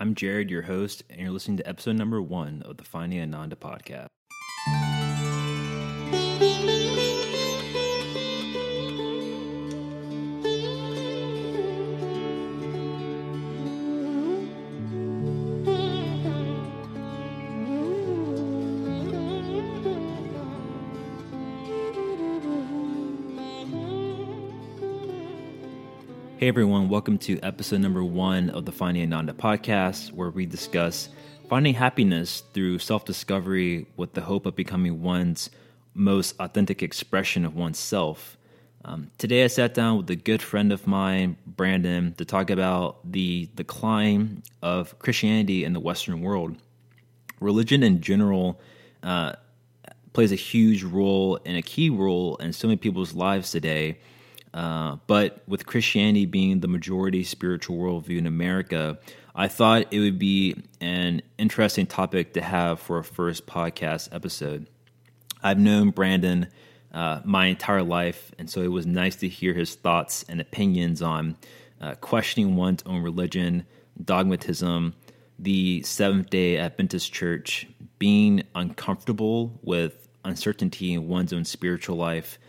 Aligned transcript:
I'm 0.00 0.14
Jared, 0.14 0.48
your 0.48 0.62
host, 0.62 1.02
and 1.10 1.20
you're 1.20 1.32
listening 1.32 1.56
to 1.56 1.68
episode 1.68 1.96
number 1.96 2.22
one 2.22 2.62
of 2.62 2.76
the 2.76 2.84
Finding 2.84 3.20
Ananda 3.20 3.56
podcast. 3.56 4.06
Hey 26.48 26.50
everyone, 26.50 26.88
welcome 26.88 27.18
to 27.18 27.38
episode 27.42 27.82
number 27.82 28.02
one 28.02 28.48
of 28.48 28.64
the 28.64 28.72
Finding 28.72 29.02
Ananda 29.02 29.34
podcast, 29.34 30.12
where 30.12 30.30
we 30.30 30.46
discuss 30.46 31.10
finding 31.46 31.74
happiness 31.74 32.42
through 32.54 32.78
self 32.78 33.04
discovery 33.04 33.86
with 33.98 34.14
the 34.14 34.22
hope 34.22 34.46
of 34.46 34.56
becoming 34.56 35.02
one's 35.02 35.50
most 35.92 36.34
authentic 36.40 36.82
expression 36.82 37.44
of 37.44 37.54
oneself. 37.54 38.38
Um, 38.82 39.10
today, 39.18 39.44
I 39.44 39.48
sat 39.48 39.74
down 39.74 39.98
with 39.98 40.08
a 40.08 40.16
good 40.16 40.40
friend 40.40 40.72
of 40.72 40.86
mine, 40.86 41.36
Brandon, 41.46 42.14
to 42.14 42.24
talk 42.24 42.48
about 42.48 43.12
the 43.12 43.50
decline 43.54 44.42
of 44.62 44.98
Christianity 44.98 45.64
in 45.64 45.74
the 45.74 45.80
Western 45.80 46.22
world. 46.22 46.56
Religion 47.40 47.82
in 47.82 48.00
general 48.00 48.58
uh, 49.02 49.34
plays 50.14 50.32
a 50.32 50.36
huge 50.36 50.82
role 50.82 51.38
and 51.44 51.58
a 51.58 51.62
key 51.62 51.90
role 51.90 52.36
in 52.36 52.54
so 52.54 52.68
many 52.68 52.78
people's 52.78 53.12
lives 53.12 53.50
today 53.50 53.98
uh, 54.58 54.96
but 55.06 55.40
with 55.46 55.66
Christianity 55.66 56.26
being 56.26 56.58
the 56.58 56.66
majority 56.66 57.22
spiritual 57.22 57.78
worldview 57.78 58.18
in 58.18 58.26
America, 58.26 58.98
I 59.32 59.46
thought 59.46 59.86
it 59.92 60.00
would 60.00 60.18
be 60.18 60.56
an 60.80 61.22
interesting 61.38 61.86
topic 61.86 62.32
to 62.32 62.40
have 62.40 62.80
for 62.80 62.98
a 62.98 63.04
first 63.04 63.46
podcast 63.46 64.08
episode. 64.10 64.66
I've 65.44 65.60
known 65.60 65.90
Brandon 65.90 66.48
uh, 66.92 67.20
my 67.24 67.46
entire 67.46 67.84
life, 67.84 68.32
and 68.36 68.50
so 68.50 68.60
it 68.60 68.72
was 68.72 68.84
nice 68.84 69.14
to 69.16 69.28
hear 69.28 69.54
his 69.54 69.76
thoughts 69.76 70.24
and 70.28 70.40
opinions 70.40 71.02
on 71.02 71.36
uh, 71.80 71.94
questioning 71.94 72.56
one's 72.56 72.82
own 72.84 73.04
religion, 73.04 73.64
dogmatism, 74.02 74.94
the 75.38 75.84
Seventh 75.84 76.30
day 76.30 76.56
Adventist 76.56 77.12
Church, 77.12 77.68
being 78.00 78.42
uncomfortable 78.56 79.60
with 79.62 80.08
uncertainty 80.24 80.94
in 80.94 81.06
one's 81.06 81.32
own 81.32 81.44
spiritual 81.44 81.94
life 81.94 82.40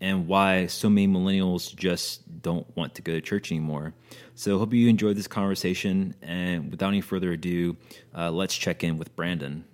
and 0.00 0.26
why 0.26 0.66
so 0.66 0.88
many 0.88 1.08
millennials 1.08 1.74
just 1.74 2.42
don't 2.42 2.66
want 2.76 2.94
to 2.94 3.02
go 3.02 3.12
to 3.12 3.20
church 3.20 3.50
anymore. 3.50 3.94
So, 4.34 4.58
hope 4.58 4.72
you 4.72 4.88
enjoyed 4.88 5.16
this 5.16 5.26
conversation. 5.26 6.14
And 6.22 6.70
without 6.70 6.88
any 6.88 7.00
further 7.00 7.32
ado, 7.32 7.76
uh, 8.16 8.30
let's 8.30 8.56
check 8.56 8.84
in 8.84 8.98
with 8.98 9.14
Brandon. 9.16 9.64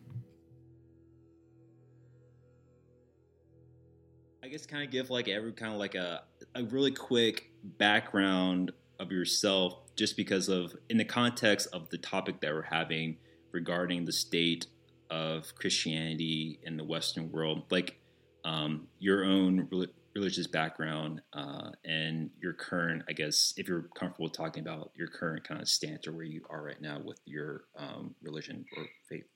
I 4.42 4.48
guess 4.48 4.66
kind 4.66 4.84
of 4.84 4.90
give 4.90 5.10
like 5.10 5.28
every 5.28 5.52
kind 5.52 5.72
of 5.72 5.78
like 5.78 5.94
a, 5.94 6.22
a 6.54 6.64
really 6.64 6.92
quick 6.92 7.50
background 7.62 8.72
of 8.98 9.10
yourself, 9.10 9.94
just 9.96 10.16
because 10.16 10.48
of 10.48 10.74
in 10.88 10.96
the 10.96 11.04
context 11.04 11.68
of 11.72 11.90
the 11.90 11.98
topic 11.98 12.40
that 12.40 12.52
we're 12.52 12.62
having 12.62 13.16
regarding 13.52 14.04
the 14.04 14.12
state 14.12 14.66
of 15.10 15.54
Christianity 15.54 16.58
in 16.62 16.76
the 16.76 16.84
Western 16.84 17.30
world, 17.30 17.64
like 17.70 17.98
um, 18.44 18.88
your 18.98 19.24
own 19.24 19.68
religious 20.14 20.46
background 20.46 21.20
uh, 21.32 21.70
and 21.84 22.30
your 22.40 22.52
current, 22.52 23.02
I 23.08 23.12
guess, 23.12 23.52
if 23.56 23.66
you're 23.66 23.88
comfortable 23.98 24.30
talking 24.30 24.62
about 24.62 24.92
your 24.94 25.08
current 25.08 25.46
kind 25.46 25.60
of 25.60 25.68
stance 25.68 26.06
or 26.06 26.12
where 26.12 26.24
you 26.24 26.42
are 26.50 26.62
right 26.62 26.80
now 26.80 27.00
with 27.04 27.20
your 27.24 27.64
um, 27.76 28.14
religion 28.22 28.64
or 28.76 28.86
faith. 29.08 29.26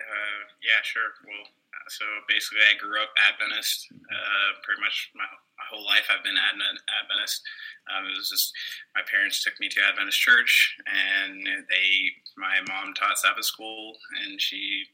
Uh, 0.00 0.42
yeah, 0.64 0.80
sure. 0.82 1.12
Well, 1.28 1.44
uh, 1.44 1.88
so 1.88 2.04
basically, 2.28 2.64
I 2.64 2.80
grew 2.80 2.96
up 2.96 3.12
Adventist. 3.28 3.92
Uh, 3.92 4.48
pretty 4.64 4.80
much 4.80 5.12
my, 5.14 5.24
my, 5.28 5.66
whole 5.70 5.84
life, 5.84 6.08
I've 6.08 6.24
been 6.24 6.36
Adventist. 6.36 7.40
Um, 7.88 8.08
it 8.08 8.16
was 8.16 8.28
just 8.28 8.52
my 8.96 9.02
parents 9.08 9.44
took 9.44 9.56
me 9.60 9.68
to 9.68 9.80
Adventist 9.84 10.20
church, 10.20 10.76
and 10.84 11.44
they, 11.68 12.12
my 12.36 12.60
mom 12.68 12.92
taught 12.94 13.18
Sabbath 13.18 13.44
school, 13.44 13.96
and 14.20 14.40
she 14.40 14.84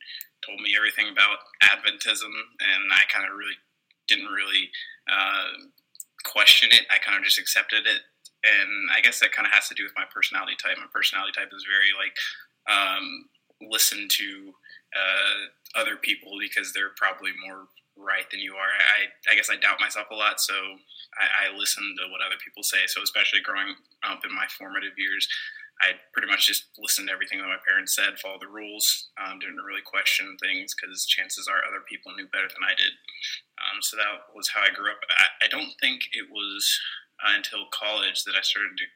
told 0.44 0.60
me 0.60 0.74
everything 0.76 1.10
about 1.10 1.42
Adventism, 1.66 2.30
and 2.30 2.82
I 2.92 3.02
kind 3.10 3.26
of 3.26 3.34
really 3.34 3.58
didn't 4.08 4.32
really 4.32 4.70
uh, 5.06 5.68
question 6.24 6.70
it. 6.72 6.82
I 6.90 6.98
kind 6.98 7.16
of 7.16 7.24
just 7.24 7.38
accepted 7.38 7.86
it, 7.86 8.02
and 8.42 8.90
I 8.94 9.00
guess 9.00 9.20
that 9.20 9.32
kind 9.32 9.46
of 9.46 9.52
has 9.52 9.68
to 9.68 9.74
do 9.74 9.84
with 9.84 9.96
my 9.96 10.04
personality 10.12 10.56
type. 10.56 10.76
My 10.78 10.90
personality 10.92 11.32
type 11.32 11.52
is 11.54 11.64
very 11.68 11.92
like 11.94 12.16
um, 12.68 13.28
listen 13.62 14.08
to 14.08 14.52
uh, 14.96 15.80
other 15.80 15.96
people 15.96 16.32
because 16.40 16.72
they're 16.72 16.96
probably 16.96 17.32
more 17.46 17.68
right 17.96 18.30
than 18.30 18.40
you 18.40 18.54
are. 18.54 18.70
I, 18.70 19.10
I 19.30 19.34
guess 19.34 19.50
I 19.50 19.56
doubt 19.56 19.80
myself 19.80 20.06
a 20.10 20.14
lot, 20.14 20.40
so 20.40 20.54
I, 21.18 21.50
I 21.50 21.56
listen 21.58 21.82
to 21.82 22.10
what 22.10 22.22
other 22.22 22.38
people 22.42 22.62
say. 22.62 22.86
So 22.86 23.02
especially 23.02 23.40
growing 23.42 23.74
up 24.06 24.24
in 24.24 24.34
my 24.34 24.46
formative 24.56 24.94
years, 24.96 25.26
I 25.80 25.94
pretty 26.12 26.26
much 26.26 26.46
just 26.50 26.74
listened 26.78 27.06
to 27.08 27.14
everything 27.14 27.38
that 27.38 27.46
my 27.46 27.62
parents 27.62 27.94
said, 27.94 28.18
followed 28.18 28.42
the 28.42 28.50
rules, 28.50 29.10
um, 29.14 29.38
didn't 29.38 29.62
really 29.62 29.84
question 29.84 30.36
things 30.42 30.74
because 30.74 31.06
chances 31.06 31.46
are 31.46 31.62
other 31.62 31.86
people 31.86 32.10
knew 32.14 32.26
better 32.34 32.50
than 32.50 32.66
I 32.66 32.74
did. 32.74 32.98
Um, 33.62 33.78
so 33.80 33.96
that 33.96 34.34
was 34.34 34.50
how 34.50 34.66
I 34.66 34.74
grew 34.74 34.90
up. 34.90 34.98
I, 35.06 35.46
I 35.46 35.48
don't 35.48 35.74
think 35.78 36.10
it 36.12 36.26
was 36.30 36.62
uh, 37.22 37.38
until 37.38 37.70
college 37.70 38.26
that 38.26 38.34
I 38.34 38.42
started 38.42 38.74
to 38.74 38.86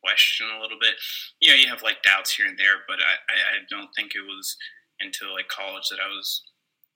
question 0.00 0.48
a 0.48 0.60
little 0.60 0.80
bit. 0.80 0.96
You 1.40 1.52
know, 1.52 1.58
you 1.60 1.68
have 1.68 1.84
like 1.84 2.02
doubts 2.02 2.32
here 2.32 2.48
and 2.48 2.58
there, 2.58 2.80
but 2.88 2.98
I, 2.98 3.14
I, 3.28 3.36
I 3.36 3.58
don't 3.68 3.92
think 3.92 4.16
it 4.16 4.24
was 4.24 4.56
until 5.00 5.32
like 5.32 5.48
college 5.48 5.88
that 5.92 6.00
I 6.00 6.08
was 6.08 6.42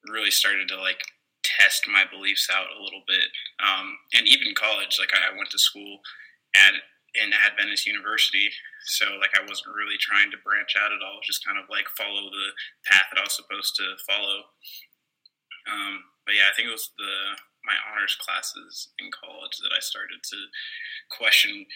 really 0.08 0.30
started 0.30 0.68
to 0.68 0.80
like 0.80 1.00
test 1.44 1.86
my 1.88 2.04
beliefs 2.08 2.48
out 2.52 2.72
a 2.72 2.82
little 2.82 3.02
bit. 3.06 3.28
Um, 3.60 3.96
and 4.14 4.26
even 4.26 4.56
college, 4.56 4.98
like 4.98 5.12
I, 5.14 5.32
I 5.32 5.36
went 5.36 5.50
to 5.50 5.58
school 5.58 6.00
at 6.54 6.74
in 7.16 7.32
Adventist 7.32 7.86
University. 7.88 8.52
So 8.86 9.06
like 9.18 9.34
I 9.34 9.42
wasn't 9.42 9.74
really 9.74 9.98
trying 9.98 10.30
to 10.30 10.44
branch 10.44 10.76
out 10.78 10.92
at 10.92 11.02
all, 11.02 11.24
just 11.24 11.44
kind 11.44 11.58
of 11.58 11.66
like 11.72 11.88
follow 11.96 12.28
the 12.30 12.48
path 12.86 13.08
that 13.10 13.20
I 13.20 13.26
was 13.26 13.34
supposed 13.34 13.74
to 13.80 13.96
follow. 14.06 14.52
Um, 15.66 16.06
but 16.24 16.38
yeah, 16.38 16.46
I 16.50 16.54
think 16.54 16.68
it 16.68 16.76
was 16.76 16.94
the 16.98 17.40
my 17.66 17.74
honors 17.90 18.14
classes 18.22 18.94
in 19.02 19.10
college 19.10 19.58
that 19.58 19.74
I 19.74 19.82
started 19.82 20.22
to 20.22 20.38
question 21.10 21.66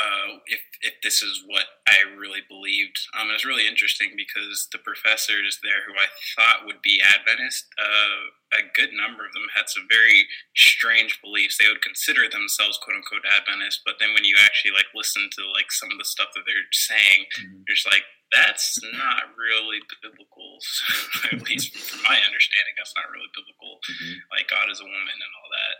uh, 0.00 0.40
if 0.46 0.60
if 0.80 0.94
this 1.02 1.20
is 1.20 1.44
what 1.46 1.84
I 1.84 2.00
really 2.16 2.40
believed. 2.48 2.96
Um, 3.12 3.28
it 3.28 3.36
was 3.36 3.44
really 3.44 3.68
interesting 3.68 4.16
because 4.16 4.68
the 4.72 4.80
professors 4.80 5.60
there, 5.60 5.84
who 5.84 5.92
I 5.92 6.08
thought 6.34 6.64
would 6.64 6.80
be 6.80 7.04
Adventist, 7.04 7.68
uh, 7.76 8.32
a 8.56 8.64
good 8.72 8.96
number 8.96 9.28
of 9.28 9.36
them 9.36 9.52
had 9.52 9.68
some 9.68 9.84
very 9.92 10.24
strange 10.56 11.20
beliefs. 11.20 11.60
They 11.60 11.68
would 11.68 11.84
consider 11.84 12.24
themselves 12.24 12.80
"quote 12.80 12.96
unquote" 12.96 13.28
Adventist, 13.28 13.84
but 13.84 14.00
then 14.00 14.16
when 14.16 14.24
you 14.24 14.40
actually 14.40 14.72
like 14.72 14.88
listen 14.96 15.28
to 15.28 15.42
like 15.52 15.68
some 15.68 15.92
of 15.92 16.00
the 16.00 16.08
stuff 16.08 16.32
that 16.34 16.48
they're 16.48 16.72
saying, 16.72 17.28
mm-hmm. 17.36 17.60
you're 17.68 17.76
just 17.76 17.88
like, 17.88 18.08
that's 18.32 18.80
not 18.96 19.28
really 19.36 19.84
biblical. 20.00 20.56
At 21.32 21.44
least 21.44 21.76
from 21.76 22.00
my 22.00 22.16
understanding, 22.24 22.74
that's 22.80 22.96
not 22.96 23.12
really 23.12 23.28
biblical. 23.36 23.76
Mm-hmm. 23.84 24.24
Like 24.32 24.48
God 24.48 24.72
is 24.72 24.80
a 24.80 24.88
woman 24.88 25.16
and 25.20 25.32
all 25.36 25.50
that. 25.52 25.76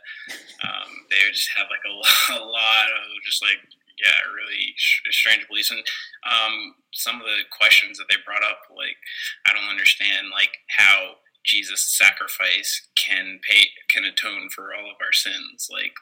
Um, 0.68 0.90
they 1.08 1.16
just 1.32 1.48
have 1.56 1.72
like 1.72 1.82
a, 1.88 1.94
a 2.36 2.40
lot 2.60 2.88
of 2.92 3.08
just 3.24 3.40
like 3.40 3.60
yeah, 4.02 4.18
really 4.34 4.74
strange 4.76 5.46
beliefs. 5.46 5.70
And 5.70 5.86
um, 6.26 6.74
some 6.92 7.16
of 7.16 7.26
the 7.26 7.46
questions 7.54 7.98
that 7.98 8.10
they 8.10 8.18
brought 8.26 8.42
up, 8.42 8.66
like, 8.74 8.98
I 9.46 9.54
don't 9.54 9.70
understand, 9.70 10.34
like, 10.34 10.58
how 10.66 11.22
Jesus' 11.44 11.96
sacrifice 11.96 12.82
can 12.98 13.38
pay, 13.48 13.70
can 13.88 14.04
atone 14.04 14.50
for 14.50 14.74
all 14.74 14.90
of 14.90 14.98
our 15.00 15.12
sins. 15.14 15.68
Like, 15.70 15.94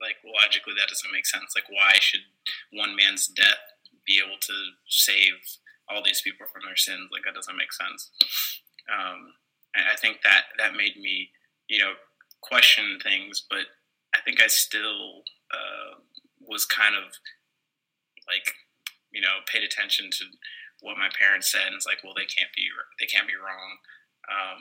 like 0.00 0.16
logically, 0.24 0.74
that 0.76 0.88
doesn't 0.88 1.12
make 1.12 1.26
sense. 1.26 1.52
Like, 1.54 1.68
why 1.68 2.00
should 2.00 2.24
one 2.72 2.96
man's 2.96 3.26
death 3.26 3.76
be 4.06 4.20
able 4.24 4.40
to 4.40 4.56
save 4.88 5.60
all 5.88 6.02
these 6.02 6.20
people 6.22 6.46
from 6.48 6.62
their 6.64 6.76
sins? 6.76 7.12
Like, 7.12 7.24
that 7.24 7.34
doesn't 7.34 7.56
make 7.56 7.72
sense. 7.72 8.10
Um, 8.88 9.36
I 9.76 9.96
think 9.96 10.22
that 10.22 10.44
that 10.58 10.76
made 10.76 10.96
me, 10.96 11.30
you 11.68 11.78
know, 11.78 11.92
question 12.40 12.98
things, 13.02 13.44
but 13.48 13.66
I 14.14 14.20
think 14.24 14.40
I 14.40 14.46
still 14.46 15.24
uh, 15.52 15.98
was 16.40 16.64
kind 16.64 16.94
of 16.94 17.16
like 18.26 18.54
you 19.12 19.20
know 19.20 19.44
paid 19.46 19.62
attention 19.62 20.10
to 20.10 20.24
what 20.80 20.98
my 21.00 21.08
parents 21.16 21.50
said. 21.50 21.66
And 21.66 21.76
it's 21.76 21.86
like 21.86 22.02
well 22.04 22.16
they 22.16 22.28
can't 22.28 22.52
be 22.54 22.68
they 23.00 23.06
can't 23.06 23.28
be 23.28 23.38
wrong. 23.38 23.80
Um, 24.28 24.60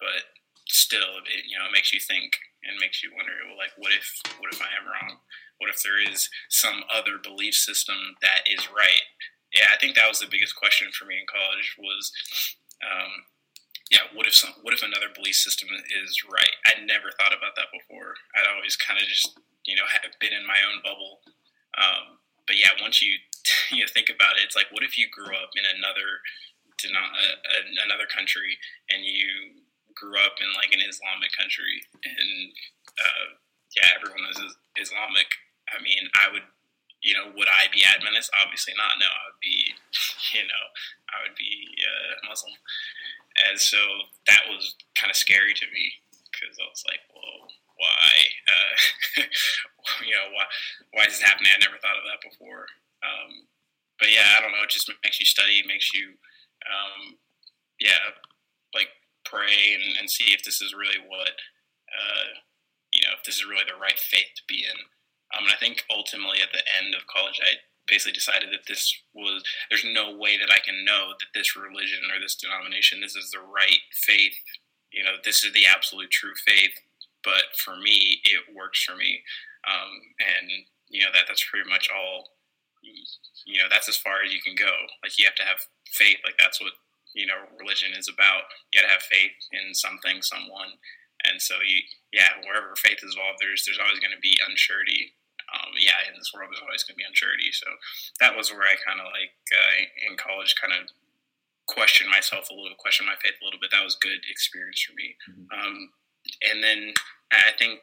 but 0.00 0.32
still 0.68 1.20
it 1.24 1.44
you 1.44 1.58
know 1.58 1.68
it 1.68 1.76
makes 1.76 1.92
you 1.92 2.00
think 2.00 2.40
and 2.64 2.80
makes 2.80 3.04
you 3.04 3.12
wonder 3.12 3.36
well 3.44 3.60
like 3.60 3.76
what 3.76 3.92
if 3.92 4.08
what 4.40 4.52
if 4.52 4.60
i 4.60 4.70
am 4.76 4.88
wrong? 4.88 5.20
What 5.62 5.70
if 5.70 5.80
there 5.86 6.02
is 6.02 6.28
some 6.50 6.82
other 6.90 7.16
belief 7.22 7.54
system 7.54 8.18
that 8.22 8.48
is 8.48 8.68
right? 8.72 9.04
Yeah 9.52 9.70
i 9.72 9.78
think 9.78 9.94
that 9.94 10.08
was 10.08 10.18
the 10.20 10.30
biggest 10.30 10.56
question 10.56 10.88
for 10.92 11.04
me 11.04 11.20
in 11.20 11.28
college 11.28 11.76
was 11.78 12.12
um, 12.84 13.12
yeah 13.90 14.08
what 14.12 14.26
if 14.26 14.34
some 14.34 14.56
what 14.62 14.74
if 14.74 14.82
another 14.82 15.12
belief 15.14 15.36
system 15.36 15.68
is 15.70 16.24
right? 16.28 16.56
I 16.66 16.80
never 16.84 17.12
thought 17.14 17.36
about 17.36 17.56
that 17.56 17.72
before. 17.72 18.16
I'd 18.36 18.50
always 18.50 18.76
kind 18.76 18.98
of 19.00 19.06
just 19.06 19.38
you 19.64 19.76
know 19.76 19.86
have 19.88 20.04
been 20.20 20.32
in 20.32 20.46
my 20.46 20.58
own 20.64 20.80
bubble. 20.82 21.20
Um, 21.76 22.18
but 22.46 22.56
yeah, 22.56 22.72
once 22.80 23.02
you 23.02 23.18
you 23.70 23.84
know 23.84 23.90
think 23.92 24.08
about 24.08 24.36
it. 24.36 24.44
It's 24.44 24.56
like 24.56 24.70
what 24.72 24.84
if 24.84 24.96
you 24.98 25.06
grew 25.10 25.32
up 25.34 25.52
in 25.56 25.64
another 25.64 26.20
another 26.84 28.04
country 28.10 28.60
and 28.92 29.06
you 29.06 29.62
grew 29.96 30.20
up 30.20 30.36
in 30.42 30.50
like 30.58 30.74
an 30.74 30.84
Islamic 30.84 31.32
country 31.32 31.80
and 32.04 32.52
uh, 33.00 33.26
yeah, 33.72 33.88
everyone 33.96 34.28
is 34.28 34.38
Islamic. 34.76 35.28
I 35.72 35.80
mean, 35.80 36.12
I 36.12 36.28
would 36.32 36.44
you 37.04 37.12
know, 37.12 37.28
would 37.36 37.52
I 37.52 37.68
be 37.68 37.84
Adventist? 37.84 38.32
Obviously 38.40 38.72
not. 38.80 38.96
No, 38.96 39.04
I 39.04 39.22
would 39.28 39.40
be, 39.44 39.76
you 40.32 40.42
know, 40.48 40.64
I 41.12 41.16
would 41.22 41.36
be 41.36 41.68
uh, 41.84 42.24
Muslim. 42.24 42.56
And 43.44 43.60
so 43.60 43.78
that 44.26 44.48
was 44.48 44.74
kind 44.96 45.12
of 45.12 45.16
scary 45.20 45.52
to 45.52 45.66
me 45.68 46.00
because 46.32 46.56
I 46.56 46.64
was 46.64 46.82
like, 46.88 47.04
well, 47.12 47.52
why? 47.84 48.12
Uh, 48.48 48.72
you 50.08 50.16
know, 50.16 50.32
why, 50.32 50.44
why 50.96 51.04
is 51.04 51.20
this 51.20 51.26
happening? 51.28 51.52
I 51.52 51.60
never 51.60 51.76
thought 51.76 52.00
of 52.00 52.08
that 52.08 52.24
before. 52.24 52.64
Um, 53.04 53.44
but 54.00 54.08
yeah, 54.08 54.36
I 54.36 54.40
don't 54.40 54.52
know. 54.56 54.64
It 54.64 54.72
just 54.72 54.88
makes 55.04 55.20
you 55.20 55.28
study, 55.28 55.60
makes 55.68 55.92
you, 55.92 56.16
um, 56.64 57.20
yeah, 57.80 58.16
like 58.72 58.88
pray 59.28 59.76
and, 59.76 59.96
and, 60.00 60.08
see 60.08 60.32
if 60.32 60.42
this 60.42 60.60
is 60.60 60.74
really 60.74 61.00
what, 61.06 61.36
uh, 61.92 62.28
you 62.92 63.02
know, 63.04 63.14
if 63.16 63.24
this 63.24 63.36
is 63.36 63.46
really 63.46 63.68
the 63.68 63.80
right 63.80 63.98
faith 63.98 64.32
to 64.36 64.44
be 64.48 64.64
in. 64.64 64.78
Um, 65.36 65.44
and 65.44 65.52
I 65.52 65.60
think 65.60 65.84
ultimately 65.92 66.40
at 66.40 66.52
the 66.52 66.64
end 66.80 66.94
of 66.94 67.06
college, 67.06 67.40
I 67.42 67.60
basically 67.86 68.12
decided 68.12 68.48
that 68.52 68.66
this 68.66 68.88
was 69.12 69.42
there's 69.68 69.84
no 69.84 70.16
way 70.16 70.38
that 70.38 70.52
I 70.52 70.64
can 70.64 70.84
know 70.84 71.12
that 71.18 71.32
this 71.34 71.56
religion 71.56 72.08
or 72.08 72.20
this 72.20 72.36
denomination 72.36 73.00
this 73.00 73.16
is 73.16 73.30
the 73.30 73.44
right 73.44 73.82
faith. 73.92 74.36
You 74.92 75.04
know, 75.04 75.18
this 75.24 75.44
is 75.44 75.52
the 75.52 75.66
absolute 75.66 76.10
true 76.10 76.34
faith. 76.46 76.78
But 77.24 77.56
for 77.56 77.76
me, 77.76 78.20
it 78.24 78.54
works 78.54 78.84
for 78.84 78.96
me, 78.96 79.22
um, 79.66 79.92
and 80.20 80.46
you 80.88 81.00
know 81.02 81.12
that 81.12 81.24
that's 81.28 81.44
pretty 81.48 81.68
much 81.68 81.88
all. 81.88 82.28
You 83.46 83.60
know, 83.60 83.68
that's 83.72 83.88
as 83.88 83.96
far 83.96 84.20
as 84.20 84.32
you 84.32 84.44
can 84.44 84.54
go. 84.54 84.72
Like 85.02 85.18
you 85.18 85.24
have 85.24 85.40
to 85.40 85.48
have 85.48 85.64
faith. 85.88 86.20
Like 86.24 86.36
that's 86.36 86.60
what 86.60 86.76
you 87.14 87.24
know 87.26 87.48
religion 87.58 87.96
is 87.96 88.08
about. 88.08 88.44
You 88.72 88.80
got 88.80 88.88
to 88.88 88.92
have 88.92 89.02
faith 89.08 89.32
in 89.52 89.72
something, 89.72 90.20
someone, 90.20 90.76
and 91.24 91.40
so 91.40 91.56
you, 91.64 91.80
yeah, 92.12 92.44
wherever 92.44 92.76
faith 92.76 93.00
is 93.00 93.16
involved, 93.16 93.40
there's 93.40 93.64
there's 93.64 93.80
always 93.80 94.00
going 94.00 94.12
to 94.12 94.20
be 94.20 94.36
unsurety 94.44 95.16
um, 95.54 95.70
yeah, 95.78 96.02
in 96.08 96.18
this 96.18 96.32
world, 96.34 96.50
there's 96.50 96.64
always 96.64 96.82
going 96.82 96.98
to 96.98 97.02
be 97.02 97.06
uncertainty. 97.06 97.52
So 97.54 97.68
that 98.18 98.34
was 98.34 98.50
where 98.50 98.66
I 98.66 98.74
kind 98.80 98.98
of 98.98 99.06
like 99.12 99.34
uh, 99.54 99.72
in 100.10 100.16
college, 100.16 100.58
kind 100.58 100.74
of 100.74 100.90
questioned 101.70 102.10
myself 102.10 102.50
a 102.50 102.56
little, 102.56 102.76
questioned 102.78 103.06
my 103.06 103.18
faith 103.22 103.38
a 103.38 103.44
little 103.44 103.60
bit. 103.60 103.70
That 103.70 103.86
was 103.86 103.94
good 103.94 104.24
experience 104.26 104.82
for 104.82 104.96
me. 104.98 105.14
Mm-hmm. 105.30 105.46
Um, 105.52 105.76
and 106.50 106.58
then 106.64 106.80
I 107.32 107.52
think 107.58 107.80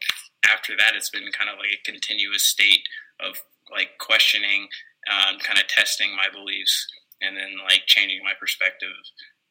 after 0.47 0.75
that, 0.77 0.93
it's 0.95 1.09
been 1.09 1.29
kind 1.31 1.49
of 1.49 1.57
like 1.57 1.73
a 1.73 1.91
continuous 1.91 2.43
state 2.43 2.83
of 3.19 3.41
like 3.71 3.97
questioning, 3.99 4.67
um, 5.09 5.39
kind 5.39 5.59
of 5.59 5.67
testing 5.67 6.15
my 6.15 6.27
beliefs, 6.31 6.87
and 7.21 7.37
then 7.37 7.57
like 7.63 7.83
changing 7.85 8.23
my 8.23 8.33
perspective, 8.39 8.95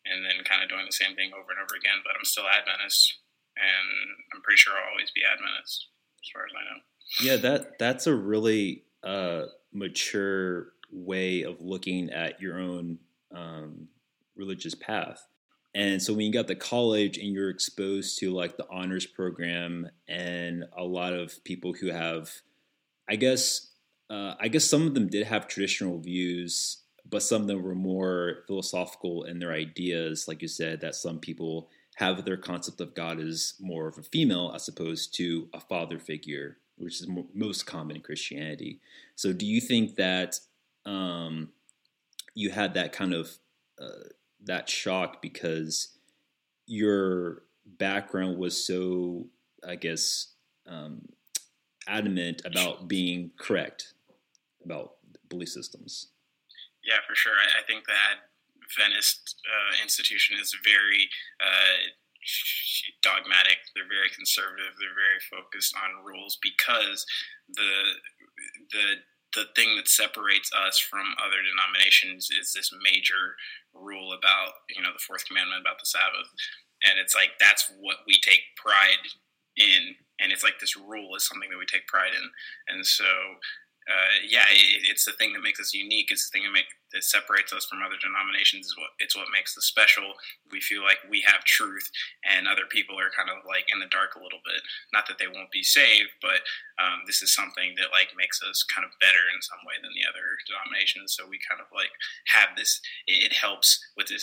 and 0.04 0.24
then 0.24 0.44
kind 0.44 0.62
of 0.62 0.68
doing 0.68 0.86
the 0.86 0.92
same 0.92 1.14
thing 1.14 1.30
over 1.32 1.50
and 1.50 1.60
over 1.62 1.76
again. 1.76 2.02
But 2.04 2.14
I'm 2.18 2.24
still 2.24 2.44
Adventist, 2.48 3.18
and 3.56 3.88
I'm 4.34 4.42
pretty 4.42 4.58
sure 4.58 4.74
I'll 4.74 4.92
always 4.92 5.10
be 5.10 5.22
Adventist, 5.24 5.88
as 6.22 6.28
far 6.32 6.44
as 6.44 6.52
I 6.54 6.62
know. 6.68 6.80
Yeah, 7.22 7.36
that 7.36 7.78
that's 7.78 8.06
a 8.06 8.14
really 8.14 8.84
uh, 9.02 9.46
mature 9.72 10.72
way 10.92 11.42
of 11.42 11.60
looking 11.60 12.10
at 12.10 12.40
your 12.40 12.58
own 12.58 12.98
um, 13.34 13.88
religious 14.36 14.74
path. 14.74 15.26
And 15.74 16.02
so 16.02 16.12
when 16.12 16.26
you 16.26 16.32
got 16.32 16.48
the 16.48 16.56
college 16.56 17.16
and 17.16 17.32
you're 17.32 17.50
exposed 17.50 18.18
to 18.18 18.32
like 18.32 18.56
the 18.56 18.66
honors 18.70 19.06
program 19.06 19.88
and 20.08 20.64
a 20.76 20.84
lot 20.84 21.12
of 21.12 21.42
people 21.44 21.72
who 21.72 21.88
have, 21.88 22.32
I 23.08 23.16
guess, 23.16 23.68
uh, 24.08 24.34
I 24.40 24.48
guess 24.48 24.64
some 24.64 24.86
of 24.86 24.94
them 24.94 25.06
did 25.08 25.26
have 25.26 25.46
traditional 25.46 26.00
views, 26.00 26.78
but 27.08 27.22
some 27.22 27.42
of 27.42 27.48
them 27.48 27.62
were 27.62 27.76
more 27.76 28.44
philosophical 28.48 29.24
in 29.24 29.38
their 29.38 29.52
ideas. 29.52 30.26
Like 30.26 30.42
you 30.42 30.48
said, 30.48 30.80
that 30.80 30.96
some 30.96 31.20
people 31.20 31.68
have 31.96 32.24
their 32.24 32.36
concept 32.36 32.80
of 32.80 32.94
God 32.94 33.20
as 33.20 33.54
more 33.60 33.86
of 33.86 33.98
a 33.98 34.02
female 34.02 34.52
as 34.54 34.66
opposed 34.66 35.14
to 35.16 35.48
a 35.52 35.60
father 35.60 35.98
figure 35.98 36.56
which 36.80 37.00
is 37.00 37.08
most 37.34 37.66
common 37.66 37.96
in 37.96 38.02
Christianity. 38.02 38.80
So, 39.14 39.32
do 39.32 39.46
you 39.46 39.60
think 39.60 39.96
that 39.96 40.40
um, 40.86 41.50
you 42.34 42.50
had 42.50 42.74
that 42.74 42.92
kind 42.92 43.12
of 43.12 43.30
uh, 43.80 44.08
that 44.44 44.68
shock 44.68 45.20
because 45.22 45.96
your 46.66 47.42
background 47.66 48.38
was 48.38 48.66
so, 48.66 49.26
I 49.66 49.76
guess, 49.76 50.34
um, 50.66 51.02
adamant 51.86 52.42
about 52.44 52.88
being 52.88 53.32
correct 53.38 53.94
about 54.64 54.94
belief 55.28 55.48
systems? 55.48 56.08
Yeah, 56.84 56.98
for 57.06 57.14
sure. 57.14 57.32
I, 57.32 57.60
I 57.60 57.62
think 57.66 57.86
that 57.86 58.30
Adventist 58.70 59.36
uh, 59.44 59.82
institution 59.82 60.36
is 60.40 60.54
very 60.62 61.08
uh, 61.42 61.90
dogmatic. 63.02 63.58
They're 63.74 63.88
very 63.88 64.10
conservative. 64.14 64.78
They're 64.78 64.94
very 64.94 65.20
focused 65.26 65.74
on 65.74 66.04
rules 66.04 66.38
because 66.42 67.04
the 67.48 67.72
the 68.72 68.86
the 69.34 69.46
thing 69.54 69.76
that 69.76 69.88
separates 69.88 70.50
us 70.52 70.78
from 70.78 71.14
other 71.22 71.38
denominations 71.42 72.30
is 72.30 72.52
this 72.52 72.72
major 72.82 73.36
rule 73.74 74.12
about 74.12 74.66
you 74.68 74.82
know 74.82 74.92
the 74.92 75.04
fourth 75.06 75.26
commandment 75.26 75.60
about 75.60 75.78
the 75.78 75.86
Sabbath, 75.86 76.30
and 76.82 76.98
it's 76.98 77.14
like 77.14 77.38
that's 77.38 77.70
what 77.80 78.02
we 78.06 78.18
take 78.22 78.42
pride 78.56 79.04
in, 79.56 79.94
and 80.18 80.32
it's 80.32 80.44
like 80.44 80.58
this 80.60 80.76
rule 80.76 81.14
is 81.16 81.26
something 81.26 81.50
that 81.50 81.58
we 81.58 81.66
take 81.66 81.86
pride 81.86 82.12
in, 82.14 82.26
and 82.74 82.84
so 82.86 83.06
uh, 83.90 84.22
yeah, 84.22 84.46
it, 84.54 84.86
it's 84.86 85.04
the 85.04 85.18
thing 85.18 85.34
that 85.34 85.42
makes 85.42 85.58
us 85.58 85.74
unique. 85.74 86.14
It's 86.14 86.30
the 86.30 86.32
thing 86.32 86.46
that, 86.46 86.54
make, 86.54 86.70
that 86.94 87.02
separates 87.02 87.50
us 87.50 87.66
from 87.66 87.82
other 87.82 87.98
denominations. 87.98 88.70
Is 88.70 88.76
what 88.78 88.94
it's 89.02 89.18
what 89.18 89.34
makes 89.34 89.58
us 89.58 89.66
special. 89.66 90.14
We 90.54 90.62
feel 90.62 90.86
like 90.86 91.02
we 91.10 91.26
have 91.26 91.42
truth, 91.42 91.90
and 92.22 92.46
other 92.46 92.70
people 92.70 92.94
are 92.94 93.10
kind 93.10 93.26
of 93.26 93.42
like 93.42 93.66
in 93.74 93.82
the 93.82 93.90
dark 93.90 94.14
a 94.14 94.22
little 94.22 94.38
bit. 94.46 94.62
Not 94.94 95.10
that 95.10 95.18
they 95.18 95.26
won't 95.26 95.50
be 95.50 95.66
saved, 95.66 96.14
but 96.22 96.46
um, 96.78 97.02
this 97.10 97.18
is 97.18 97.34
something 97.34 97.74
that 97.82 97.90
like 97.90 98.14
makes 98.14 98.38
us 98.46 98.62
kind 98.62 98.86
of 98.86 98.94
better 99.02 99.26
in 99.34 99.42
some 99.42 99.60
way 99.66 99.74
than 99.82 99.90
the 99.90 100.06
other 100.06 100.38
denominations. 100.46 101.18
So 101.18 101.26
we 101.26 101.42
kind 101.42 101.58
of 101.58 101.66
like 101.74 101.90
have 102.30 102.54
this. 102.54 102.78
It 103.10 103.34
helps 103.34 103.82
with 103.98 104.06
this 104.06 104.22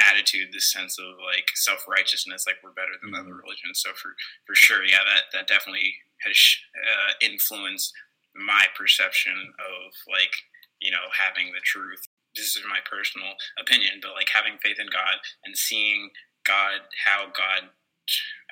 attitude, 0.00 0.52
this 0.52 0.72
sense 0.72 0.96
of 0.98 1.20
like 1.20 1.52
self 1.54 1.84
righteousness, 1.84 2.48
like 2.48 2.64
we're 2.64 2.72
better 2.72 2.96
than 3.00 3.12
mm-hmm. 3.12 3.20
other 3.20 3.36
religions. 3.36 3.84
So 3.84 3.92
for 3.92 4.16
for 4.48 4.56
sure, 4.56 4.84
yeah, 4.88 5.04
that 5.04 5.28
that 5.36 5.48
definitely 5.48 6.00
has 6.24 6.36
uh, 6.72 7.12
influenced 7.20 7.92
my 8.38 8.66
perception 8.76 9.54
of 9.58 9.92
like 10.08 10.34
you 10.80 10.90
know 10.90 11.08
having 11.12 11.52
the 11.52 11.64
truth. 11.64 12.06
This 12.34 12.56
is 12.56 12.62
my 12.68 12.80
personal 12.84 13.32
opinion 13.58 14.00
but 14.02 14.12
like 14.12 14.28
having 14.28 14.58
faith 14.60 14.76
in 14.78 14.92
god 14.92 15.24
and 15.44 15.56
seeing 15.56 16.10
god 16.44 16.84
how 17.04 17.32
god 17.32 17.72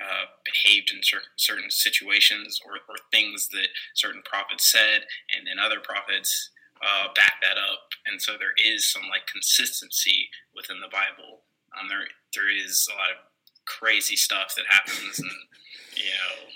uh, 0.01 0.27
behaved 0.43 0.91
in 0.91 0.99
certain, 1.03 1.31
certain 1.37 1.71
situations 1.71 2.59
or, 2.67 2.83
or 2.89 2.97
things 3.13 3.49
that 3.49 3.69
certain 3.95 4.23
prophets 4.25 4.71
said 4.71 5.07
and 5.31 5.47
then 5.47 5.63
other 5.63 5.79
prophets 5.79 6.51
uh, 6.83 7.09
back 7.15 7.39
that 7.41 7.57
up. 7.57 7.95
And 8.07 8.21
so 8.21 8.33
there 8.35 8.57
is 8.59 8.91
some 8.91 9.07
like 9.09 9.27
consistency 9.31 10.29
within 10.57 10.81
the 10.81 10.91
bible. 10.91 11.47
Um, 11.79 11.89
there 11.89 12.07
there 12.35 12.51
is 12.51 12.89
a 12.91 12.97
lot 12.99 13.11
of 13.11 13.19
crazy 13.65 14.17
stuff 14.17 14.55
that 14.57 14.67
happens 14.69 15.19
and 15.19 15.31
you 15.97 16.11
know 16.11 16.51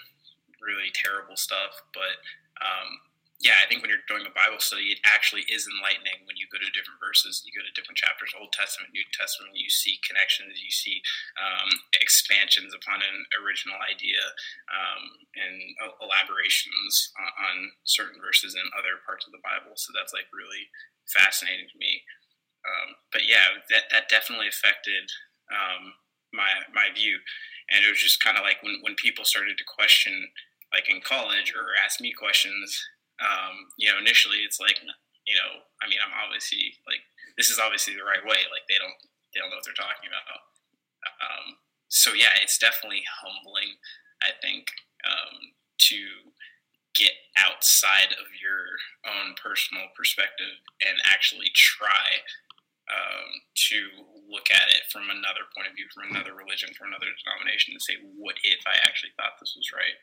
really 0.60 0.92
terrible 0.92 1.36
stuff 1.36 1.80
but 1.94 2.20
um, 2.60 3.00
yeah, 3.38 3.62
I 3.62 3.70
think 3.70 3.86
when 3.86 3.90
you're 3.94 4.02
doing 4.10 4.26
a 4.26 4.34
Bible 4.34 4.58
study, 4.58 4.90
it 4.90 4.98
actually 5.06 5.46
is 5.46 5.62
enlightening 5.62 6.26
when 6.26 6.34
you 6.34 6.50
go 6.50 6.58
to 6.58 6.74
different 6.74 6.98
verses, 6.98 7.46
you 7.46 7.54
go 7.54 7.62
to 7.62 7.70
different 7.70 7.94
chapters, 7.94 8.34
Old 8.34 8.50
Testament, 8.50 8.90
New 8.90 9.06
Testament, 9.14 9.54
you 9.54 9.70
see 9.70 10.02
connections, 10.02 10.58
you 10.58 10.74
see 10.74 10.98
um, 11.38 11.70
expansions 12.02 12.74
upon 12.74 12.98
an 12.98 13.18
original 13.38 13.78
idea 13.78 14.18
um, 14.74 15.02
and 15.38 15.54
elaborations 16.02 17.14
on, 17.14 17.30
on, 17.30 17.56
certain 17.86 18.18
verses 18.18 18.58
in 18.58 18.66
other 18.74 18.98
parts 19.06 19.22
of 19.22 19.30
the 19.30 19.44
Bible. 19.46 19.78
So 19.78 19.94
that's 19.94 20.10
like 20.10 20.26
really 20.34 20.66
fascinating 21.06 21.70
to 21.70 21.78
me. 21.78 22.02
Um, 22.66 22.98
but 23.14 23.22
yeah, 23.22 23.62
that, 23.70 23.86
that 23.94 24.10
definitely 24.10 24.50
affected 24.50 25.06
um, 25.54 25.94
my, 26.34 26.66
my 26.74 26.90
view. 26.90 27.22
And 27.70 27.86
it 27.86 27.88
was 27.88 28.02
just 28.02 28.18
kind 28.18 28.34
of 28.34 28.42
like 28.42 28.66
when, 28.66 28.82
when 28.82 28.98
people 28.98 29.22
started 29.22 29.56
to 29.62 29.72
question, 29.78 30.34
like 30.74 30.90
in 30.90 31.00
college, 31.00 31.54
or 31.54 31.78
ask 31.78 32.02
me 32.02 32.10
questions, 32.10 32.66
um, 33.18 33.70
you 33.78 33.90
know, 33.90 33.98
initially 33.98 34.46
it's 34.46 34.60
like, 34.60 34.78
you 35.26 35.36
know, 35.36 35.62
I 35.82 35.88
mean, 35.90 35.98
I'm 36.02 36.14
obviously 36.14 36.74
like, 36.86 37.02
this 37.36 37.50
is 37.50 37.58
obviously 37.58 37.94
the 37.94 38.06
right 38.06 38.22
way. 38.22 38.40
Like 38.50 38.66
they 38.70 38.78
don't, 38.78 38.94
they 39.34 39.40
don't 39.40 39.50
know 39.50 39.58
what 39.58 39.66
they're 39.66 39.76
talking 39.76 40.08
about. 40.08 40.42
Um, 41.22 41.46
so 41.88 42.12
yeah, 42.12 42.34
it's 42.42 42.58
definitely 42.58 43.04
humbling, 43.06 43.78
I 44.22 44.34
think, 44.42 44.70
um, 45.06 45.54
to 45.90 46.00
get 46.94 47.14
outside 47.38 48.10
of 48.18 48.26
your 48.34 48.74
own 49.06 49.38
personal 49.38 49.86
perspective 49.94 50.58
and 50.82 50.98
actually 51.06 51.50
try 51.54 52.26
um, 52.90 53.30
to 53.70 53.78
look 54.26 54.48
at 54.50 54.72
it 54.72 54.88
from 54.90 55.06
another 55.12 55.46
point 55.54 55.68
of 55.68 55.76
view, 55.76 55.86
from 55.92 56.10
another 56.10 56.34
religion, 56.34 56.72
from 56.74 56.90
another 56.90 57.12
denomination, 57.20 57.76
and 57.76 57.84
say, 57.84 58.00
what 58.16 58.40
if 58.42 58.64
I 58.66 58.80
actually 58.82 59.12
thought 59.14 59.38
this 59.38 59.54
was 59.54 59.70
right? 59.70 59.98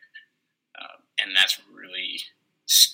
Um, 0.80 1.00
and 1.20 1.30
that's 1.36 1.60
really 1.68 2.22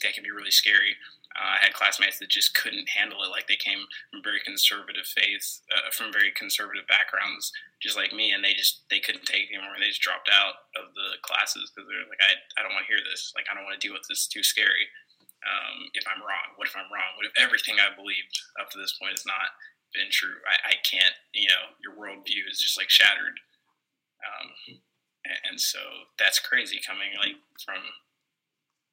that 0.04 0.14
can 0.14 0.24
be 0.24 0.32
really 0.32 0.52
scary. 0.52 0.96
Uh, 1.32 1.56
I 1.56 1.64
had 1.64 1.74
classmates 1.74 2.20
that 2.20 2.28
just 2.28 2.56
couldn't 2.60 2.92
handle 2.92 3.24
it. 3.24 3.32
Like 3.32 3.48
they 3.48 3.56
came 3.56 3.88
from 4.12 4.20
very 4.20 4.44
conservative 4.44 5.08
faiths, 5.08 5.64
uh, 5.72 5.88
from 5.96 6.12
very 6.12 6.32
conservative 6.36 6.84
backgrounds, 6.92 7.56
just 7.80 7.96
like 7.96 8.12
me, 8.12 8.36
and 8.36 8.44
they 8.44 8.52
just 8.52 8.84
they 8.92 9.00
couldn't 9.00 9.24
take 9.24 9.48
it 9.48 9.56
anymore. 9.56 9.80
They 9.80 9.88
just 9.88 10.04
dropped 10.04 10.28
out 10.28 10.68
of 10.76 10.92
the 10.92 11.16
classes 11.24 11.72
because 11.72 11.88
they're 11.88 12.04
like, 12.12 12.20
I, 12.20 12.36
I 12.60 12.64
don't 12.64 12.76
want 12.76 12.84
to 12.84 12.92
hear 12.92 13.00
this. 13.00 13.32
Like 13.32 13.48
I 13.48 13.56
don't 13.56 13.64
want 13.64 13.80
to 13.80 13.84
deal 13.84 13.96
with 13.96 14.04
this. 14.12 14.28
It's 14.28 14.34
too 14.34 14.44
scary. 14.44 14.92
Um, 15.42 15.90
if 15.96 16.04
I'm 16.06 16.22
wrong, 16.22 16.54
what 16.60 16.68
if 16.68 16.76
I'm 16.76 16.92
wrong? 16.92 17.16
What 17.18 17.26
if 17.26 17.34
everything 17.40 17.80
I 17.80 17.96
believed 17.96 18.36
up 18.60 18.70
to 18.76 18.78
this 18.78 19.00
point 19.00 19.16
has 19.16 19.26
not 19.26 19.56
been 19.96 20.12
true? 20.12 20.36
I, 20.46 20.76
I 20.76 20.84
can't. 20.84 21.16
You 21.32 21.48
know, 21.48 21.64
your 21.80 21.96
worldview 21.96 22.44
is 22.52 22.60
just 22.60 22.76
like 22.76 22.92
shattered. 22.92 23.40
Um, 24.22 24.78
and 25.50 25.60
so 25.60 25.80
that's 26.20 26.40
crazy 26.40 26.80
coming 26.86 27.16
like 27.18 27.40
from 27.64 27.82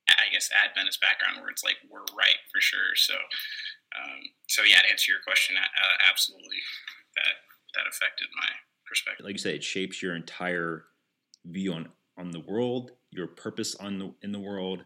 I 0.09 0.33
guess 0.33 0.51
Adventist 0.53 1.01
background 1.01 1.41
where 1.41 1.51
it's 1.51 1.65
like 1.65 1.77
we're 1.91 2.07
right 2.17 2.41
for 2.53 2.61
sure. 2.61 2.97
So, 2.97 3.15
um, 3.15 4.21
so 4.49 4.63
yeah, 4.63 4.81
to 4.81 4.91
answer 4.91 5.13
your 5.13 5.21
question, 5.27 5.57
uh, 5.57 5.97
absolutely, 6.09 6.61
that 7.17 7.35
that 7.75 7.87
affected 7.89 8.29
my 8.37 8.49
perspective. 8.87 9.25
Like 9.25 9.35
you 9.35 9.39
said, 9.39 9.55
it 9.55 9.65
shapes 9.65 10.03
your 10.03 10.17
entire 10.17 10.85
view 11.45 11.73
on 11.73 11.89
on 12.17 12.31
the 12.31 12.41
world, 12.41 12.93
your 13.11 13.27
purpose 13.27 13.75
on 13.77 13.99
the 13.99 14.15
in 14.23 14.33
the 14.33 14.41
world, 14.41 14.85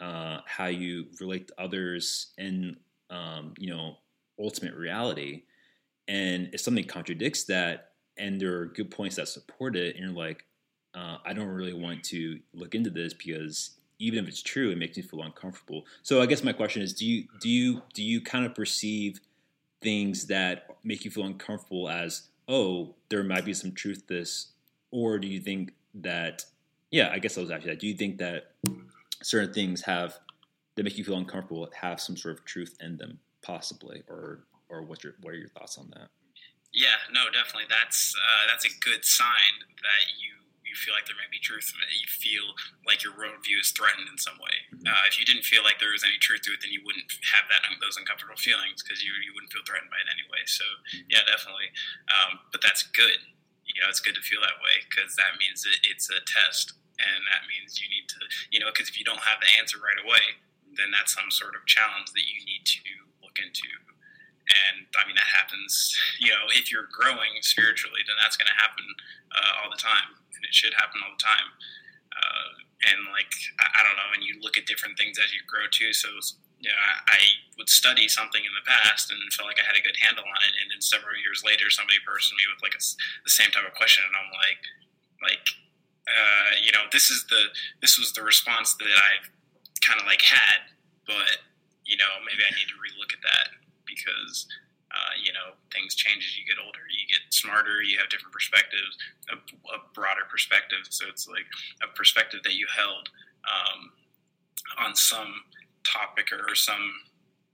uh, 0.00 0.40
how 0.46 0.66
you 0.66 1.06
relate 1.20 1.48
to 1.48 1.54
others, 1.58 2.32
and 2.38 2.76
um, 3.10 3.54
you 3.58 3.70
know, 3.70 3.98
ultimate 4.38 4.74
reality. 4.74 5.42
And 6.08 6.50
if 6.52 6.60
something 6.60 6.84
contradicts 6.84 7.44
that, 7.44 7.92
and 8.16 8.40
there 8.40 8.58
are 8.58 8.66
good 8.66 8.90
points 8.90 9.16
that 9.16 9.28
support 9.28 9.76
it, 9.76 9.96
and 9.96 10.04
you're 10.04 10.14
like, 10.14 10.44
uh, 10.94 11.18
I 11.24 11.32
don't 11.32 11.48
really 11.48 11.72
want 11.72 12.02
to 12.04 12.40
look 12.52 12.74
into 12.74 12.90
this 12.90 13.14
because 13.14 13.78
even 14.02 14.18
if 14.18 14.28
it's 14.28 14.42
true, 14.42 14.70
it 14.70 14.78
makes 14.78 14.96
me 14.96 15.02
feel 15.02 15.22
uncomfortable. 15.22 15.86
So 16.02 16.20
I 16.20 16.26
guess 16.26 16.42
my 16.42 16.52
question 16.52 16.82
is: 16.82 16.92
Do 16.92 17.06
you 17.06 17.28
do 17.40 17.48
you 17.48 17.82
do 17.94 18.02
you 18.02 18.20
kind 18.20 18.44
of 18.44 18.54
perceive 18.54 19.20
things 19.80 20.26
that 20.26 20.76
make 20.82 21.04
you 21.04 21.10
feel 21.10 21.24
uncomfortable 21.24 21.88
as 21.88 22.28
oh, 22.48 22.94
there 23.08 23.22
might 23.22 23.44
be 23.44 23.54
some 23.54 23.72
truth 23.72 24.06
to 24.08 24.14
this, 24.14 24.48
or 24.90 25.18
do 25.18 25.28
you 25.28 25.40
think 25.40 25.72
that? 25.94 26.44
Yeah, 26.90 27.10
I 27.10 27.20
guess 27.20 27.38
I 27.38 27.40
was 27.40 27.50
actually 27.50 27.70
that. 27.70 27.80
Do 27.80 27.86
you 27.86 27.94
think 27.94 28.18
that 28.18 28.50
certain 29.22 29.54
things 29.54 29.82
have 29.82 30.18
that 30.74 30.82
make 30.82 30.98
you 30.98 31.04
feel 31.04 31.16
uncomfortable 31.16 31.70
have 31.80 32.00
some 32.00 32.16
sort 32.16 32.34
of 32.34 32.44
truth 32.44 32.76
in 32.80 32.96
them, 32.96 33.20
possibly, 33.40 34.02
or 34.08 34.40
or 34.68 34.82
what's 34.82 35.04
your 35.04 35.14
what 35.22 35.32
are 35.32 35.38
your 35.38 35.48
thoughts 35.50 35.78
on 35.78 35.88
that? 35.90 36.08
Yeah, 36.74 36.98
no, 37.12 37.30
definitely. 37.32 37.68
That's 37.70 38.14
uh, 38.16 38.50
that's 38.50 38.64
a 38.64 38.78
good 38.80 39.04
sign 39.04 39.62
that 39.82 40.18
you 40.18 40.41
you 40.72 40.80
feel 40.80 40.96
like 40.96 41.04
there 41.04 41.20
may 41.20 41.28
be 41.28 41.36
truth 41.36 41.68
in 41.76 41.84
it, 41.84 41.92
you 42.00 42.08
feel 42.08 42.56
like 42.88 43.04
your 43.04 43.12
worldview 43.12 43.60
is 43.60 43.68
threatened 43.76 44.08
in 44.08 44.16
some 44.16 44.40
way. 44.40 44.56
Uh, 44.88 45.04
if 45.04 45.20
you 45.20 45.28
didn't 45.28 45.44
feel 45.44 45.60
like 45.60 45.76
there 45.76 45.92
was 45.92 46.00
any 46.00 46.16
truth 46.16 46.40
to 46.48 46.56
it, 46.56 46.64
then 46.64 46.72
you 46.72 46.80
wouldn't 46.80 47.04
have 47.28 47.44
that 47.52 47.60
those 47.84 48.00
uncomfortable 48.00 48.40
feelings 48.40 48.80
because 48.80 49.04
you 49.04 49.12
you 49.20 49.36
wouldn't 49.36 49.52
feel 49.52 49.60
threatened 49.68 49.92
by 49.92 50.00
it 50.00 50.08
anyway. 50.08 50.40
So 50.48 50.64
yeah, 51.12 51.20
definitely. 51.28 51.68
Um, 52.08 52.40
but 52.48 52.64
that's 52.64 52.88
good. 52.96 53.20
You 53.68 53.84
know, 53.84 53.92
it's 53.92 54.00
good 54.00 54.16
to 54.16 54.24
feel 54.24 54.40
that 54.40 54.56
way 54.64 54.80
because 54.88 55.12
that 55.20 55.36
means 55.36 55.68
it, 55.68 55.84
it's 55.84 56.08
a 56.08 56.24
test, 56.24 56.72
and 56.96 57.20
that 57.28 57.44
means 57.44 57.76
you 57.76 57.92
need 57.92 58.08
to, 58.16 58.20
you 58.48 58.58
know, 58.64 58.72
because 58.72 58.88
if 58.88 58.96
you 58.96 59.04
don't 59.04 59.22
have 59.28 59.44
the 59.44 59.52
answer 59.60 59.76
right 59.76 60.00
away, 60.00 60.40
then 60.72 60.88
that's 60.88 61.12
some 61.12 61.28
sort 61.28 61.52
of 61.52 61.68
challenge 61.68 62.16
that 62.16 62.24
you 62.24 62.40
need 62.48 62.64
to 62.64 62.80
look 63.20 63.36
into 63.36 63.68
and 64.42 64.90
I 64.98 65.06
mean 65.06 65.14
that 65.14 65.30
happens. 65.30 65.94
You 66.18 66.34
know, 66.34 66.50
if 66.50 66.74
you're 66.74 66.90
growing 66.90 67.38
spiritually, 67.46 68.02
then 68.04 68.18
that's 68.18 68.34
going 68.34 68.50
to 68.50 68.58
happen 68.58 68.84
uh, 69.30 69.62
all 69.62 69.70
the 69.70 69.78
time 69.78 70.21
and 70.36 70.44
it 70.44 70.54
should 70.54 70.74
happen 70.74 71.00
all 71.04 71.14
the 71.14 71.22
time. 71.22 71.48
Uh, 72.12 72.50
and 72.92 72.98
like 73.14 73.30
I, 73.62 73.66
I, 73.78 73.80
don't 73.86 73.96
know, 73.96 74.10
and 74.12 74.22
you 74.22 74.36
look 74.42 74.58
at 74.58 74.66
different 74.66 74.98
things 74.98 75.16
as 75.16 75.32
you 75.32 75.40
grow 75.46 75.64
too. 75.70 75.94
So 75.94 76.10
you 76.60 76.70
know, 76.70 76.78
I, 76.78 77.18
I, 77.18 77.20
would 77.58 77.68
study 77.68 78.08
something 78.08 78.40
in 78.42 78.54
the 78.54 78.64
past 78.64 79.10
and 79.12 79.18
felt 79.34 79.50
like 79.50 79.60
I 79.60 79.66
had 79.66 79.76
a 79.76 79.84
good 79.84 79.98
handle 80.00 80.24
on 80.24 80.40
it, 80.46 80.54
and 80.60 80.70
then 80.72 80.80
several 80.80 81.14
years 81.20 81.42
later, 81.44 81.68
somebody 81.68 82.00
approached 82.00 82.32
me 82.32 82.44
with 82.48 82.62
like 82.64 82.74
a, 82.74 82.82
the 83.26 83.34
same 83.34 83.50
type 83.52 83.66
of 83.66 83.76
question, 83.76 84.02
and 84.08 84.14
I'm 84.16 84.32
like, 84.32 84.62
like, 85.22 85.46
uh, 86.08 86.50
you 86.64 86.72
know, 86.72 86.88
this 86.90 87.10
is 87.12 87.24
the 87.28 87.52
this 87.80 87.98
was 87.98 88.12
the 88.12 88.24
response 88.24 88.74
that 88.80 88.88
I've 88.88 89.28
kind 89.84 90.00
of 90.00 90.06
like 90.06 90.22
had, 90.22 90.64
but 91.06 91.44
you 91.84 91.96
know, 91.98 92.22
maybe 92.24 92.42
I 92.46 92.52
need 92.54 92.70
to 92.70 92.78
relook 92.78 93.12
at 93.12 93.22
that 93.22 93.52
because 93.84 94.46
uh, 94.92 95.16
you 95.16 95.32
know, 95.32 95.56
things 95.72 95.96
change 95.96 96.20
as 96.20 96.36
you 96.36 96.44
get 96.44 96.60
older. 96.60 96.84
You 96.92 97.08
get 97.08 97.24
smarter. 97.32 97.80
You 97.80 97.96
have 97.96 98.12
different 98.12 98.36
perspectives, 98.36 99.00
a, 99.32 99.40
a 99.72 99.78
broader 99.96 100.28
perspective. 100.28 100.84
So 100.92 101.08
it's 101.08 101.24
like 101.24 101.48
a 101.80 101.88
perspective 101.96 102.44
that 102.44 102.54
you 102.60 102.68
held 102.68 103.08
um, 103.48 103.96
on 104.84 104.92
some 104.94 105.48
topic 105.80 106.28
or, 106.28 106.54
some 106.54 106.92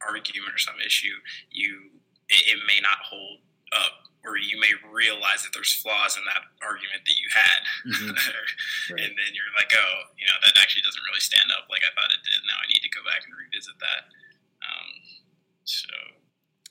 argument 0.03 0.51
or 0.55 0.59
some 0.59 0.83
issue. 0.83 1.15
You 1.51 1.95
it, 2.27 2.59
it 2.59 2.61
may 2.67 2.83
not 2.83 2.99
hold 3.07 3.39
up 3.71 4.11
or 4.27 4.35
you 4.35 4.59
may 4.59 4.75
realize 4.91 5.47
that 5.47 5.55
there's 5.55 5.79
flaws 5.79 6.19
in 6.19 6.27
that 6.27 6.43
argument 6.59 7.07
that 7.07 7.17
you 7.23 7.29
had. 7.31 7.61
Mm-hmm. 7.87 8.13
right. 8.93 9.03
And 9.07 9.15
then 9.15 9.31
you're 9.31 9.55
like, 9.55 9.71
oh, 9.79 10.11
you 10.19 10.27
know, 10.27 10.39
that 10.43 10.59
actually 10.59 10.83
doesn't 10.83 11.07
really 11.07 11.23
stand 11.23 11.55
up 11.55 11.71
like 11.71 11.87
I 11.87 11.95
thought 11.95 12.11
it 12.11 12.23
did. 12.27 12.43
Now 12.51 12.59
I 12.59 12.67
need 12.67 12.83
to 12.83 12.91
go 12.91 13.07
back 13.07 13.23
and 13.23 13.33
revisit 13.33 13.79
that. 13.79 14.03
Um, 14.59 14.91
so 15.63 16.18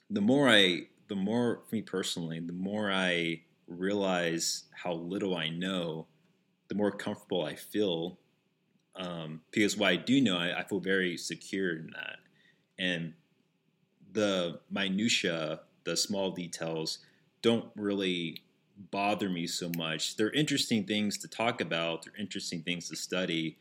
the 0.10 0.22
more 0.22 0.50
I, 0.50 0.88
the 1.08 1.16
more 1.16 1.62
for 1.68 1.76
me 1.76 1.82
personally, 1.82 2.40
the 2.40 2.54
more 2.54 2.92
I 2.92 3.42
realize 3.68 4.64
how 4.74 4.94
little 4.94 5.36
I 5.36 5.50
know, 5.50 6.08
the 6.68 6.76
more 6.76 6.92
comfortable 6.92 7.44
I 7.44 7.56
feel. 7.56 8.20
Um, 8.96 9.42
because 9.52 9.78
what 9.78 9.90
I 9.90 9.96
do 9.96 10.20
know, 10.22 10.38
I, 10.38 10.60
I 10.60 10.64
feel 10.64 10.80
very 10.80 11.18
secure 11.18 11.76
in 11.76 11.92
that, 11.94 12.18
and 12.80 13.14
the 14.12 14.60
minutia, 14.72 15.62
the 15.84 15.96
small 15.96 16.32
details, 16.32 17.00
don't 17.44 17.66
really 17.76 18.42
bother 18.92 19.30
me 19.30 19.46
so 19.46 19.70
much. 19.78 20.16
They're 20.16 20.32
interesting 20.32 20.86
things 20.86 21.18
to 21.20 21.28
talk 21.28 21.62
about. 21.62 22.06
They're 22.06 22.20
interesting 22.20 22.64
things 22.64 22.90
to 22.90 22.96
study, 22.96 23.58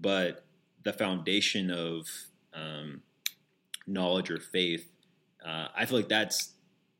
but 0.00 0.44
the 0.82 0.92
foundation 0.92 1.70
of 1.70 2.08
um, 2.52 3.02
knowledge 3.86 4.30
or 4.30 4.40
faith 4.40 4.90
uh, 5.44 5.68
I 5.74 5.86
feel 5.86 5.98
like 5.98 6.08
that's 6.08 6.52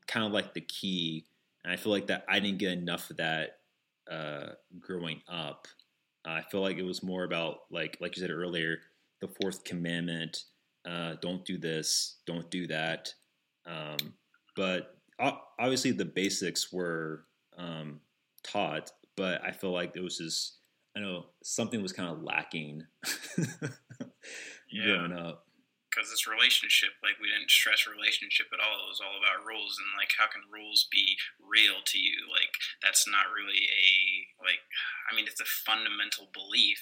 kind 0.07 0.25
of 0.25 0.31
like 0.31 0.53
the 0.53 0.61
key, 0.61 1.25
and 1.63 1.71
I 1.71 1.75
feel 1.75 1.91
like 1.91 2.07
that 2.07 2.25
I 2.27 2.39
didn't 2.39 2.59
get 2.59 2.71
enough 2.71 3.09
of 3.09 3.17
that 3.17 3.59
uh, 4.09 4.53
growing 4.79 5.21
up. 5.27 5.67
Uh, 6.25 6.31
I 6.31 6.43
feel 6.51 6.61
like 6.61 6.77
it 6.77 6.83
was 6.83 7.03
more 7.03 7.23
about 7.23 7.61
like 7.71 7.97
like 8.01 8.15
you 8.15 8.21
said 8.21 8.31
earlier, 8.31 8.79
the 9.21 9.27
fourth 9.41 9.63
commandment: 9.63 10.43
uh, 10.85 11.15
don't 11.21 11.45
do 11.45 11.57
this, 11.57 12.17
don't 12.25 12.49
do 12.49 12.67
that. 12.67 13.13
Um, 13.65 14.13
but 14.55 14.97
obviously, 15.19 15.91
the 15.91 16.05
basics 16.05 16.71
were 16.71 17.25
um, 17.57 18.01
taught, 18.43 18.91
but 19.15 19.43
I 19.43 19.51
feel 19.51 19.71
like 19.71 19.95
it 19.95 20.01
was 20.01 20.17
just 20.17 20.57
I 20.95 20.99
know 20.99 21.25
something 21.43 21.81
was 21.81 21.93
kind 21.93 22.09
of 22.09 22.21
lacking 22.21 22.83
yeah. 24.69 24.85
growing 24.85 25.13
up 25.13 25.45
because 25.91 26.07
this 26.07 26.23
relationship, 26.23 26.95
like 27.03 27.19
we 27.19 27.27
didn't 27.27 27.51
stress 27.51 27.83
relationship 27.83 28.47
at 28.55 28.63
all. 28.63 28.87
It 28.87 28.95
was 28.95 29.03
all 29.03 29.19
about 29.19 29.43
rules 29.43 29.75
and 29.75 29.91
like 29.99 30.15
how 30.15 30.31
can 30.31 30.47
rules 30.47 30.87
be 30.87 31.19
real 31.43 31.83
to 31.83 31.99
you? 31.99 32.31
Like 32.31 32.55
that's 32.79 33.03
not 33.03 33.27
really 33.35 33.67
a 33.67 33.91
like. 34.39 34.63
I 35.11 35.13
mean, 35.13 35.27
it's 35.27 35.43
a 35.43 35.57
fundamental 35.67 36.31
belief, 36.31 36.79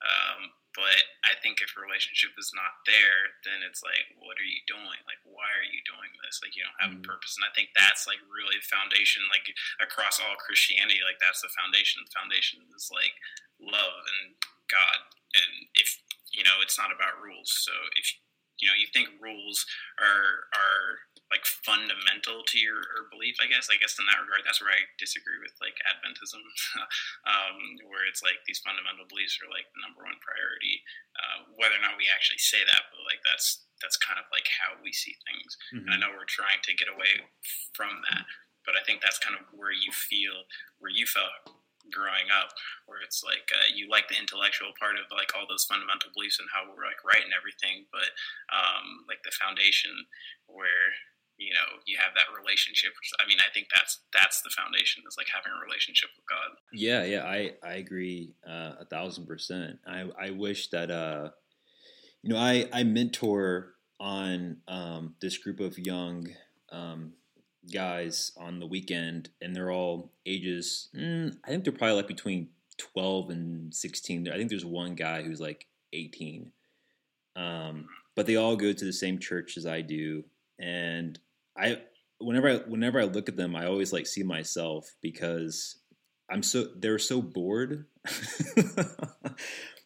um, 0.00 0.56
but 0.72 1.04
I 1.24 1.36
think 1.40 1.64
if 1.64 1.72
a 1.72 1.84
relationship 1.84 2.36
is 2.36 2.52
not 2.52 2.84
there, 2.84 3.36
then 3.48 3.64
it's 3.64 3.80
like, 3.80 4.12
what 4.20 4.36
are 4.36 4.44
you 4.44 4.60
doing? 4.68 5.00
Like, 5.08 5.20
why 5.24 5.48
are 5.56 5.64
you 5.64 5.80
doing 5.88 6.12
this? 6.20 6.40
Like, 6.44 6.52
you 6.52 6.68
don't 6.68 6.80
have 6.80 6.92
mm-hmm. 6.92 7.04
a 7.04 7.08
purpose. 7.08 7.32
And 7.40 7.48
I 7.48 7.52
think 7.56 7.72
that's 7.72 8.04
like 8.04 8.20
really 8.28 8.60
the 8.60 8.68
foundation, 8.68 9.24
like 9.32 9.48
across 9.80 10.20
all 10.20 10.36
Christianity, 10.36 11.00
like 11.00 11.16
that's 11.20 11.40
the 11.40 11.52
foundation. 11.52 12.04
The 12.04 12.12
foundation 12.12 12.60
is 12.76 12.92
like 12.92 13.16
love 13.56 14.04
and 14.20 14.36
God. 14.68 15.00
And 15.36 15.72
if 15.76 15.96
you 16.36 16.44
know, 16.44 16.60
it's 16.60 16.76
not 16.76 16.92
about 16.92 17.24
rules. 17.24 17.48
So 17.48 17.72
if 17.96 18.12
you 18.60 18.66
know 18.68 18.76
you 18.76 18.88
think 18.92 19.08
rules 19.20 19.64
are 19.98 20.48
are 20.54 20.84
like 21.30 21.42
fundamental 21.42 22.46
to 22.46 22.56
your 22.56 22.78
belief 23.10 23.36
i 23.42 23.50
guess? 23.50 23.66
I 23.66 23.76
guess 23.82 23.98
in 23.98 24.06
that 24.06 24.22
regard 24.22 24.46
that's 24.46 24.62
where 24.62 24.72
i 24.72 24.86
disagree 24.96 25.38
with 25.42 25.54
like 25.60 25.78
adventism. 25.86 26.42
Um, 27.26 27.58
where 27.90 28.06
it's 28.06 28.22
like 28.22 28.38
these 28.46 28.62
fundamental 28.62 29.02
beliefs 29.10 29.34
are 29.42 29.50
like 29.50 29.66
the 29.74 29.82
number 29.82 30.06
one 30.06 30.14
priority. 30.22 30.78
Uh, 31.18 31.50
whether 31.58 31.74
or 31.74 31.82
not 31.82 31.98
we 31.98 32.06
actually 32.06 32.38
say 32.38 32.62
that 32.62 32.86
but 32.94 33.02
like 33.02 33.18
that's 33.26 33.66
that's 33.82 33.98
kind 33.98 34.16
of 34.22 34.30
like 34.30 34.46
how 34.46 34.78
we 34.78 34.94
see 34.94 35.18
things. 35.26 35.58
Mm-hmm. 35.74 35.90
i 35.90 35.98
know 35.98 36.14
we're 36.14 36.28
trying 36.28 36.62
to 36.62 36.78
get 36.78 36.86
away 36.86 37.26
from 37.74 37.90
that 38.08 38.24
but 38.64 38.78
i 38.78 38.82
think 38.86 39.02
that's 39.02 39.18
kind 39.18 39.34
of 39.34 39.42
where 39.50 39.74
you 39.74 39.90
feel 39.90 40.46
where 40.78 40.92
you 40.92 41.04
felt 41.04 41.56
growing 41.92 42.28
up 42.34 42.50
where 42.86 43.02
it's 43.02 43.22
like 43.22 43.48
uh, 43.54 43.68
you 43.74 43.86
like 43.90 44.08
the 44.08 44.18
intellectual 44.18 44.74
part 44.78 44.96
of 44.98 45.06
like 45.14 45.30
all 45.34 45.46
those 45.48 45.66
fundamental 45.66 46.10
beliefs 46.14 46.38
and 46.38 46.48
how 46.50 46.66
we're 46.66 46.86
like 46.86 47.00
right 47.06 47.22
and 47.22 47.34
everything 47.34 47.86
but 47.94 48.10
um, 48.50 49.06
like 49.06 49.22
the 49.22 49.34
foundation 49.34 49.92
where 50.46 50.94
you 51.38 51.52
know 51.52 51.68
you 51.84 51.98
have 52.00 52.16
that 52.16 52.32
relationship 52.32 52.96
i 53.20 53.28
mean 53.28 53.36
i 53.44 53.50
think 53.52 53.68
that's 53.74 54.00
that's 54.12 54.40
the 54.40 54.50
foundation 54.56 55.04
is 55.06 55.20
like 55.20 55.28
having 55.28 55.52
a 55.52 55.60
relationship 55.60 56.08
with 56.16 56.24
god. 56.24 56.56
Yeah 56.72 57.04
yeah 57.04 57.24
i 57.28 57.52
i 57.62 57.74
agree 57.76 58.32
uh, 58.48 58.80
a 58.80 58.86
thousand 58.88 59.26
percent. 59.26 59.78
I 59.86 60.08
i 60.18 60.30
wish 60.30 60.68
that 60.70 60.90
uh 60.90 61.30
You 62.22 62.32
know, 62.32 62.38
I 62.40 62.66
I 62.72 62.82
mentor 62.82 63.74
on 64.00 64.58
um, 64.66 65.14
this 65.20 65.38
group 65.38 65.60
of 65.60 65.78
young 65.78 66.26
um, 66.72 67.12
guys 67.72 68.32
on 68.36 68.58
the 68.58 68.66
weekend, 68.66 69.30
and 69.40 69.54
they're 69.54 69.72
all 69.72 70.12
ages. 70.24 70.88
Mm, 70.96 71.36
I 71.44 71.48
think 71.48 71.64
they're 71.64 71.72
probably 71.72 71.96
like 71.96 72.08
between 72.08 72.48
twelve 72.78 73.30
and 73.30 73.74
sixteen. 73.74 74.28
I 74.28 74.36
think 74.36 74.50
there's 74.50 74.64
one 74.64 74.94
guy 74.94 75.22
who's 75.22 75.40
like 75.40 75.66
eighteen. 75.92 76.52
Um, 77.34 77.88
but 78.14 78.26
they 78.26 78.36
all 78.36 78.56
go 78.56 78.72
to 78.72 78.84
the 78.84 78.92
same 78.92 79.18
church 79.18 79.56
as 79.56 79.66
I 79.66 79.82
do, 79.82 80.24
and 80.58 81.18
I 81.56 81.80
whenever 82.18 82.48
I 82.48 82.56
whenever 82.56 83.00
I 83.00 83.04
look 83.04 83.28
at 83.28 83.36
them, 83.36 83.54
I 83.54 83.66
always 83.66 83.92
like 83.92 84.06
see 84.06 84.22
myself 84.22 84.94
because 85.02 85.76
I'm 86.30 86.42
so 86.42 86.66
they're 86.76 86.98
so 86.98 87.22
bored. 87.22 87.86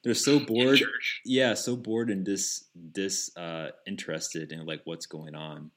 they're 0.04 0.14
so 0.14 0.40
bored. 0.40 0.80
Yeah, 1.24 1.54
so 1.54 1.76
bored 1.76 2.10
and 2.10 2.24
dis 2.24 2.64
dis 2.92 3.34
uh, 3.36 3.70
interested 3.86 4.52
in 4.52 4.66
like 4.66 4.82
what's 4.84 5.06
going 5.06 5.34
on. 5.34 5.70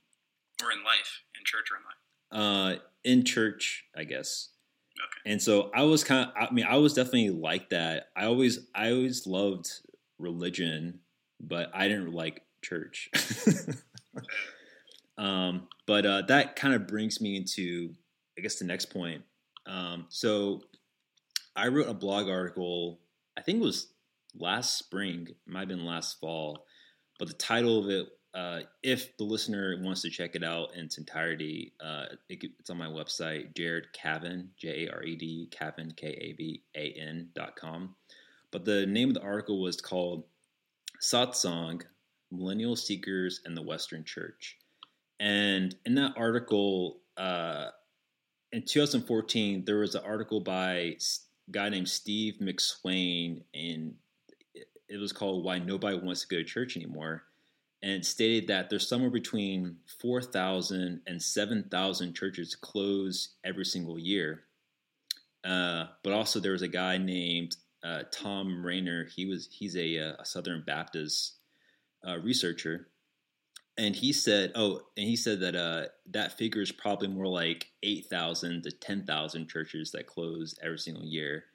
Or 0.64 0.72
in 0.72 0.84
life, 0.84 1.24
in 1.44 1.46
church 1.46 1.70
or 1.72 1.78
in 1.78 1.84
life. 1.84 2.80
Uh, 2.80 2.82
in 3.04 3.24
church, 3.24 3.86
I 3.96 4.06
guess. 4.06 4.50
Okay. 4.98 5.32
And 5.32 5.42
so 5.42 5.72
I 5.74 5.84
was 5.84 6.04
kind 6.04 6.30
of. 6.30 6.50
I 6.50 6.54
mean, 6.54 6.66
I 6.68 6.78
was 6.78 6.94
definitely 6.94 7.32
like 7.32 7.70
that. 7.70 8.08
I 8.16 8.26
always, 8.26 8.60
I 8.74 8.92
always 8.92 9.28
loved 9.28 9.70
religion 10.20 11.00
but 11.48 11.70
I 11.74 11.88
didn't 11.88 12.14
like 12.14 12.42
church. 12.64 13.10
um, 15.18 15.68
but 15.86 16.06
uh, 16.06 16.22
that 16.28 16.56
kind 16.56 16.74
of 16.74 16.88
brings 16.88 17.22
me 17.22 17.36
into, 17.36 17.94
I 18.38 18.42
guess, 18.42 18.56
the 18.56 18.66
next 18.66 18.86
point. 18.86 19.24
Um, 19.66 20.06
so 20.10 20.62
I 21.56 21.68
wrote 21.68 21.90
a 21.90 21.94
blog 21.94 22.30
article, 22.30 23.00
I 23.38 23.42
think 23.42 23.60
it 23.60 23.66
was 23.66 23.94
last 24.36 24.78
spring, 24.78 25.28
might 25.46 25.62
have 25.62 25.70
been 25.70 25.86
last 25.86 26.20
fall, 26.20 26.66
but 27.20 27.28
the 27.28 27.34
title 27.36 27.80
of 27.80 27.90
it, 27.90 28.08
uh, 28.34 28.62
if 28.82 29.16
the 29.18 29.24
listener 29.24 29.78
wants 29.82 30.02
to 30.02 30.10
check 30.10 30.36
it 30.36 30.44
out 30.44 30.74
in 30.76 30.86
its 30.86 30.98
entirety, 30.98 31.74
uh, 31.84 32.06
it, 32.30 32.44
it's 32.60 32.70
on 32.70 32.78
my 32.78 32.88
website, 32.88 33.56
Jared 33.56 33.88
Kavan, 33.94 34.48
J 34.58 34.88
A 34.88 34.92
R 34.92 35.04
E 35.04 35.16
D, 35.16 35.50
Kavan, 35.52 35.96
K 35.96 36.08
A 36.08 36.34
V 36.34 36.64
A 36.76 36.94
N 36.94 37.30
dot 37.36 37.56
com. 37.56 37.96
But 38.52 38.66
the 38.66 38.86
name 38.86 39.10
of 39.10 39.16
the 39.16 39.22
article 39.22 39.62
was 39.62 39.80
called 39.82 40.24
Satsang, 41.00 41.82
Millennial 42.32 42.76
Seekers, 42.76 43.42
and 43.46 43.56
the 43.56 43.62
Western 43.62 44.04
Church. 44.04 44.58
And 45.20 45.76
in 45.86 45.96
that 45.96 46.14
article, 46.18 46.98
uh, 47.18 47.68
in 48.52 48.64
2014, 48.64 49.64
there 49.66 49.78
was 49.78 49.96
an 49.96 50.04
article 50.06 50.40
by 50.40 50.74
a 50.74 50.98
guy 51.52 51.70
named 51.70 51.90
Steve 51.90 52.36
McSwain, 52.42 53.44
and 53.54 53.94
it 54.88 54.98
was 54.98 55.12
called 55.14 55.44
Why 55.44 55.60
Nobody 55.60 55.98
Wants 55.98 56.22
to 56.22 56.28
Go 56.28 56.38
to 56.38 56.44
Church 56.44 56.76
Anymore. 56.78 57.24
And 57.84 58.04
stated 58.06 58.48
that 58.48 58.70
there's 58.70 58.88
somewhere 58.88 59.12
between 59.12 59.76
4,000 60.00 61.02
and 61.06 61.22
7,000 61.22 62.14
churches 62.16 62.56
close 62.56 63.36
every 63.44 63.66
single 63.66 64.00
year. 64.00 64.46
Uh, 65.44 65.88
but 66.02 66.14
also, 66.14 66.40
there 66.40 66.54
was 66.54 66.62
a 66.62 66.68
guy 66.68 66.98
named 66.98 67.58
uh, 67.84 68.04
Thom 68.12 68.66
Rainer. 68.66 69.06
He 69.06 69.26
was 69.26 69.50
he's 69.52 69.76
a, 69.76 70.00
uh, 70.00 70.14
a 70.20 70.26
Southern 70.26 70.64
Baptist 70.66 71.34
uh, 72.08 72.18
researcher, 72.20 72.88
and 73.78 73.96
he 73.96 74.14
said, 74.14 74.52
oh, 74.56 74.82
and 74.96 75.08
he 75.08 75.16
said 75.16 75.42
that 75.42 75.56
uh, 75.56 75.88
that 76.12 76.38
figure 76.38 76.62
is 76.62 76.72
probably 76.72 77.08
more 77.08 77.28
like 77.28 77.72
eight 77.82 78.06
thousand 78.06 78.64
to 78.64 78.72
ten 78.72 79.06
thousand 79.06 79.50
churches 79.50 79.92
that 79.92 80.08
close 80.08 80.56
every 80.62 80.80
single 80.80 81.06
year. 81.06 81.46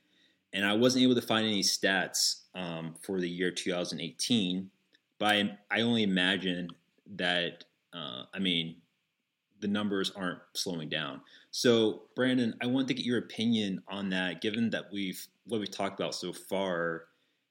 And 0.53 0.67
I 0.67 0.75
wasn't 0.75 1.05
able 1.05 1.15
to 1.15 1.23
find 1.23 1.47
any 1.47 1.63
stats 1.63 2.43
um, 2.55 2.95
for 3.03 3.21
the 3.21 3.29
year 3.29 3.51
2018, 3.51 4.71
but 5.19 5.27
I, 5.27 5.59
I 5.71 5.81
only 5.83 6.03
imagine 6.03 6.71
that. 7.17 7.65
Uh, 7.93 8.25
I 8.35 8.39
mean, 8.39 8.77
the 9.61 9.69
numbers 9.69 10.13
aren't 10.15 10.41
slowing 10.55 10.89
down. 10.89 11.21
So, 11.51 12.03
Brandon, 12.15 12.55
I 12.63 12.67
want 12.67 12.89
to 12.89 12.95
get 12.95 13.05
your 13.05 13.19
opinion 13.19 13.83
on 13.89 14.11
that. 14.11 14.41
Given 14.41 14.71
that 14.71 14.93
we've 14.93 15.27
what 15.47 15.61
we've 15.61 15.71
talked 15.71 15.99
about 15.99 16.15
so 16.15 16.33
far, 16.33 17.05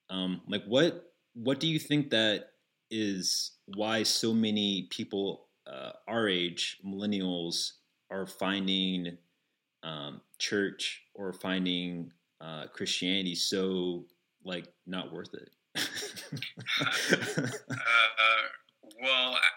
um, 0.10 0.42
like 0.48 0.64
what 0.66 1.12
what 1.34 1.60
do 1.60 1.68
you 1.68 1.80
think 1.80 2.10
that 2.12 2.52
is 2.90 3.52
why 3.76 4.04
so 4.04 4.34
many 4.34 4.88
people 4.90 5.48
uh, 5.66 5.92
our 6.08 6.28
age, 6.28 6.78
millennials, 6.86 7.74
are 8.10 8.26
finding 8.26 9.18
um, 9.84 10.22
church 10.40 11.04
or 11.14 11.34
finding 11.34 12.12
uh, 12.40 12.68
Christianity 12.68 13.36
so 13.36 14.06
like 14.46 14.68
not 14.86 15.12
worth 15.12 15.34
it? 15.34 15.50
Uh, 16.82 18.44
well, 19.02 19.38
I, 19.38 19.50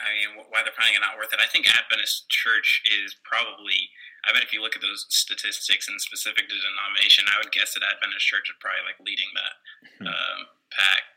I 0.00 0.08
mean, 0.16 0.46
why 0.48 0.64
they're 0.64 0.74
finding 0.76 0.96
it 0.96 1.04
not 1.04 1.16
worth 1.16 1.32
it. 1.32 1.40
I 1.40 1.48
think 1.50 1.68
Adventist 1.68 2.28
Church 2.28 2.82
is 2.88 3.16
probably. 3.22 3.90
I 4.20 4.36
bet 4.36 4.44
if 4.44 4.52
you 4.52 4.60
look 4.60 4.76
at 4.76 4.84
those 4.84 5.08
statistics 5.08 5.88
and 5.88 5.96
specific 5.96 6.44
to 6.44 6.52
denomination, 6.52 7.24
I 7.32 7.40
would 7.40 7.56
guess 7.56 7.72
that 7.72 7.86
Adventist 7.86 8.28
Church 8.28 8.52
is 8.52 8.60
probably 8.60 8.84
like 8.84 9.00
leading 9.00 9.32
that 9.32 9.54
hmm. 9.96 10.06
um, 10.12 10.40
pack. 10.68 11.08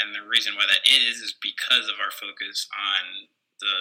And 0.00 0.16
the 0.16 0.24
reason 0.24 0.56
why 0.56 0.64
that 0.64 0.84
is 0.88 1.20
is 1.20 1.36
because 1.40 1.88
of 1.88 2.00
our 2.00 2.12
focus 2.12 2.68
on 2.72 3.28
the 3.60 3.76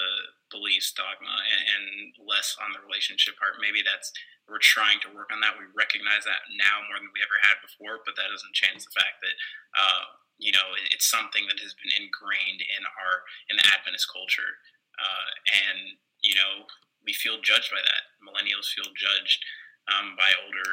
beliefs 0.52 0.92
dogma 0.96 1.36
and, 1.44 1.64
and 1.72 1.88
less 2.24 2.56
on 2.60 2.72
the 2.72 2.84
relationship 2.84 3.36
part. 3.36 3.60
Maybe 3.60 3.84
that's 3.84 4.12
we're 4.46 4.62
trying 4.62 5.02
to 5.02 5.14
work 5.14 5.34
on 5.34 5.42
that. 5.42 5.58
We 5.58 5.66
recognize 5.74 6.26
that 6.30 6.46
now 6.54 6.86
more 6.86 7.02
than 7.02 7.10
we 7.10 7.26
ever 7.26 7.38
had 7.42 7.58
before, 7.66 8.06
but 8.06 8.14
that 8.18 8.30
doesn't 8.30 8.54
change 8.54 8.86
the 8.86 8.94
fact 8.94 9.22
that 9.26 9.36
uh, 9.74 10.04
you 10.38 10.54
know 10.54 10.78
it's 10.94 11.10
something 11.10 11.50
that 11.50 11.62
has 11.62 11.74
been 11.78 11.94
ingrained 11.98 12.62
in 12.62 12.84
our 12.86 13.26
in 13.50 13.58
the 13.58 13.66
Adventist 13.74 14.06
culture, 14.10 14.62
uh, 15.02 15.30
and 15.50 15.98
you 16.22 16.38
know 16.38 16.70
we 17.02 17.14
feel 17.14 17.42
judged 17.42 17.74
by 17.74 17.82
that. 17.82 18.04
Millennials 18.22 18.70
feel 18.70 18.90
judged 18.94 19.42
um, 19.90 20.14
by 20.18 20.30
older 20.46 20.72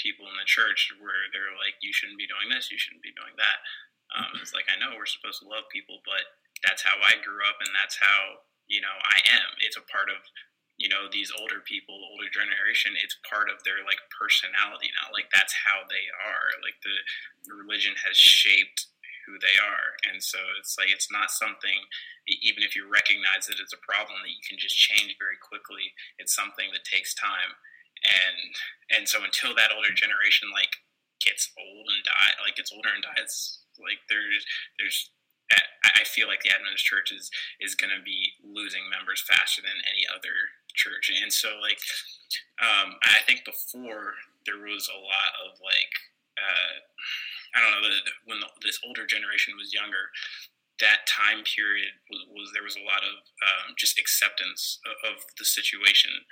people 0.00 0.24
in 0.32 0.36
the 0.40 0.48
church, 0.48 0.88
where 0.96 1.28
they're 1.36 1.56
like, 1.60 1.76
"You 1.84 1.92
shouldn't 1.92 2.20
be 2.20 2.28
doing 2.28 2.48
this. 2.48 2.72
You 2.72 2.80
shouldn't 2.80 3.04
be 3.04 3.12
doing 3.12 3.36
that." 3.36 3.60
Um, 4.16 4.40
it's 4.40 4.56
like 4.56 4.66
I 4.72 4.80
know 4.80 4.96
we're 4.96 5.08
supposed 5.08 5.44
to 5.44 5.52
love 5.52 5.68
people, 5.68 6.00
but 6.08 6.24
that's 6.64 6.82
how 6.82 6.96
I 6.96 7.20
grew 7.20 7.44
up, 7.44 7.60
and 7.60 7.72
that's 7.76 8.00
how 8.00 8.48
you 8.72 8.80
know 8.80 8.96
I 9.04 9.20
am. 9.36 9.60
It's 9.60 9.76
a 9.76 9.84
part 9.92 10.08
of 10.08 10.24
you 10.80 10.88
know 10.88 11.12
these 11.12 11.28
older 11.36 11.60
people 11.60 12.00
older 12.00 12.32
generation 12.32 12.96
it's 12.96 13.20
part 13.28 13.52
of 13.52 13.60
their 13.62 13.84
like 13.84 14.00
personality 14.16 14.88
now. 14.96 15.12
Like 15.12 15.28
that's 15.28 15.52
how 15.52 15.84
they 15.84 16.08
are. 16.08 16.56
Like 16.64 16.80
the, 16.80 16.96
religion 17.52 17.96
has 18.04 18.16
shaped 18.20 18.88
who 19.24 19.40
they 19.40 19.56
are. 19.56 19.96
And 20.08 20.20
so 20.20 20.40
it's 20.56 20.76
like 20.80 20.88
it's 20.88 21.12
not 21.12 21.28
something 21.28 21.84
even 22.28 22.62
if 22.62 22.76
you 22.76 22.88
recognize 22.88 23.48
that 23.48 23.58
it's 23.58 23.76
a 23.76 23.80
problem 23.80 24.22
that 24.22 24.32
you 24.32 24.44
can 24.44 24.60
just 24.60 24.76
change 24.76 25.16
very 25.18 25.34
quickly 25.40 25.92
it's 26.20 26.36
something 26.36 26.72
that 26.72 26.88
takes 26.88 27.12
time. 27.12 27.60
And 28.00 28.56
and 28.88 29.04
so 29.04 29.20
until 29.20 29.52
that 29.56 29.72
older 29.76 29.92
generation 29.92 30.48
like 30.48 30.72
gets 31.20 31.52
old 31.60 31.84
and 31.92 32.00
die 32.08 32.32
like 32.40 32.56
gets 32.56 32.72
older 32.72 32.88
and 32.88 33.04
dies 33.04 33.60
like 33.76 34.00
there's 34.08 34.44
there's 34.80 35.12
I 35.82 36.04
feel 36.04 36.28
like 36.28 36.40
the 36.40 36.54
Adventist 36.54 36.84
church 36.84 37.10
is 37.10 37.30
is 37.60 37.74
going 37.74 37.92
to 37.92 38.02
be 38.02 38.38
losing 38.44 38.88
members 38.88 39.20
faster 39.20 39.60
than 39.60 39.84
any 39.84 40.06
other 40.06 40.59
church, 40.80 41.12
and 41.12 41.28
so 41.28 41.60
like 41.60 41.80
um, 42.60 42.96
I 43.04 43.20
think 43.28 43.44
before 43.44 44.16
there 44.48 44.64
was 44.64 44.88
a 44.88 44.96
lot 44.96 45.32
of 45.44 45.60
like 45.60 45.92
uh, 46.40 46.76
I 47.52 47.60
don't 47.60 47.72
know 47.76 47.84
when 48.24 48.40
the, 48.40 48.48
this 48.64 48.80
older 48.86 49.04
generation 49.04 49.54
was 49.60 49.76
younger. 49.76 50.08
That 50.80 51.04
time 51.04 51.44
period 51.44 51.92
was, 52.08 52.24
was 52.32 52.48
there 52.56 52.64
was 52.64 52.80
a 52.80 52.88
lot 52.88 53.04
of 53.04 53.20
um, 53.44 53.76
just 53.76 54.00
acceptance 54.00 54.80
of, 54.88 54.96
of 55.12 55.16
the 55.36 55.44
situation, 55.44 56.24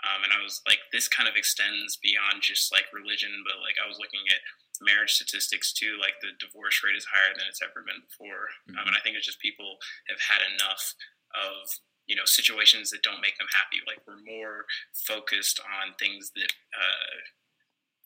um, 0.00 0.24
and 0.24 0.32
I 0.32 0.40
was 0.40 0.64
like, 0.64 0.80
this 0.92 1.12
kind 1.12 1.28
of 1.28 1.36
extends 1.36 2.00
beyond 2.00 2.40
just 2.40 2.72
like 2.72 2.88
religion, 2.96 3.44
but 3.44 3.60
like 3.60 3.76
I 3.76 3.84
was 3.84 4.00
looking 4.00 4.24
at 4.32 4.40
marriage 4.80 5.12
statistics 5.20 5.76
too. 5.76 6.00
Like 6.00 6.16
the 6.24 6.32
divorce 6.40 6.80
rate 6.80 6.96
is 6.96 7.04
higher 7.04 7.36
than 7.36 7.44
it's 7.44 7.60
ever 7.60 7.84
been 7.84 8.00
before, 8.08 8.48
mm-hmm. 8.64 8.80
um, 8.80 8.88
and 8.88 8.96
I 8.96 9.04
think 9.04 9.20
it's 9.20 9.28
just 9.28 9.44
people 9.44 9.76
have 10.08 10.20
had 10.24 10.40
enough 10.56 10.96
of 11.36 11.68
you 12.06 12.16
know 12.16 12.24
situations 12.24 12.90
that 12.90 13.02
don't 13.02 13.22
make 13.22 13.38
them 13.38 13.50
happy. 13.52 13.82
Like 13.86 14.02
we're 14.06 14.22
more 14.22 14.64
focused 14.92 15.60
on 15.60 15.94
things 15.98 16.32
that 16.34 16.52
uh, 16.74 17.16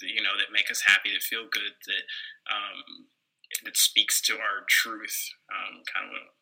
you 0.03 0.23
know 0.23 0.37
that 0.39 0.53
make 0.53 0.71
us 0.71 0.85
happy 0.87 1.13
that 1.13 1.23
feel 1.23 1.47
good 1.51 1.75
that 1.87 2.05
um, 2.51 3.09
that 3.63 3.77
speaks 3.77 4.21
to 4.29 4.35
our 4.35 4.67
truth 4.67 5.17
um, 5.53 5.87
kind 5.87 6.11
of 6.11 6.35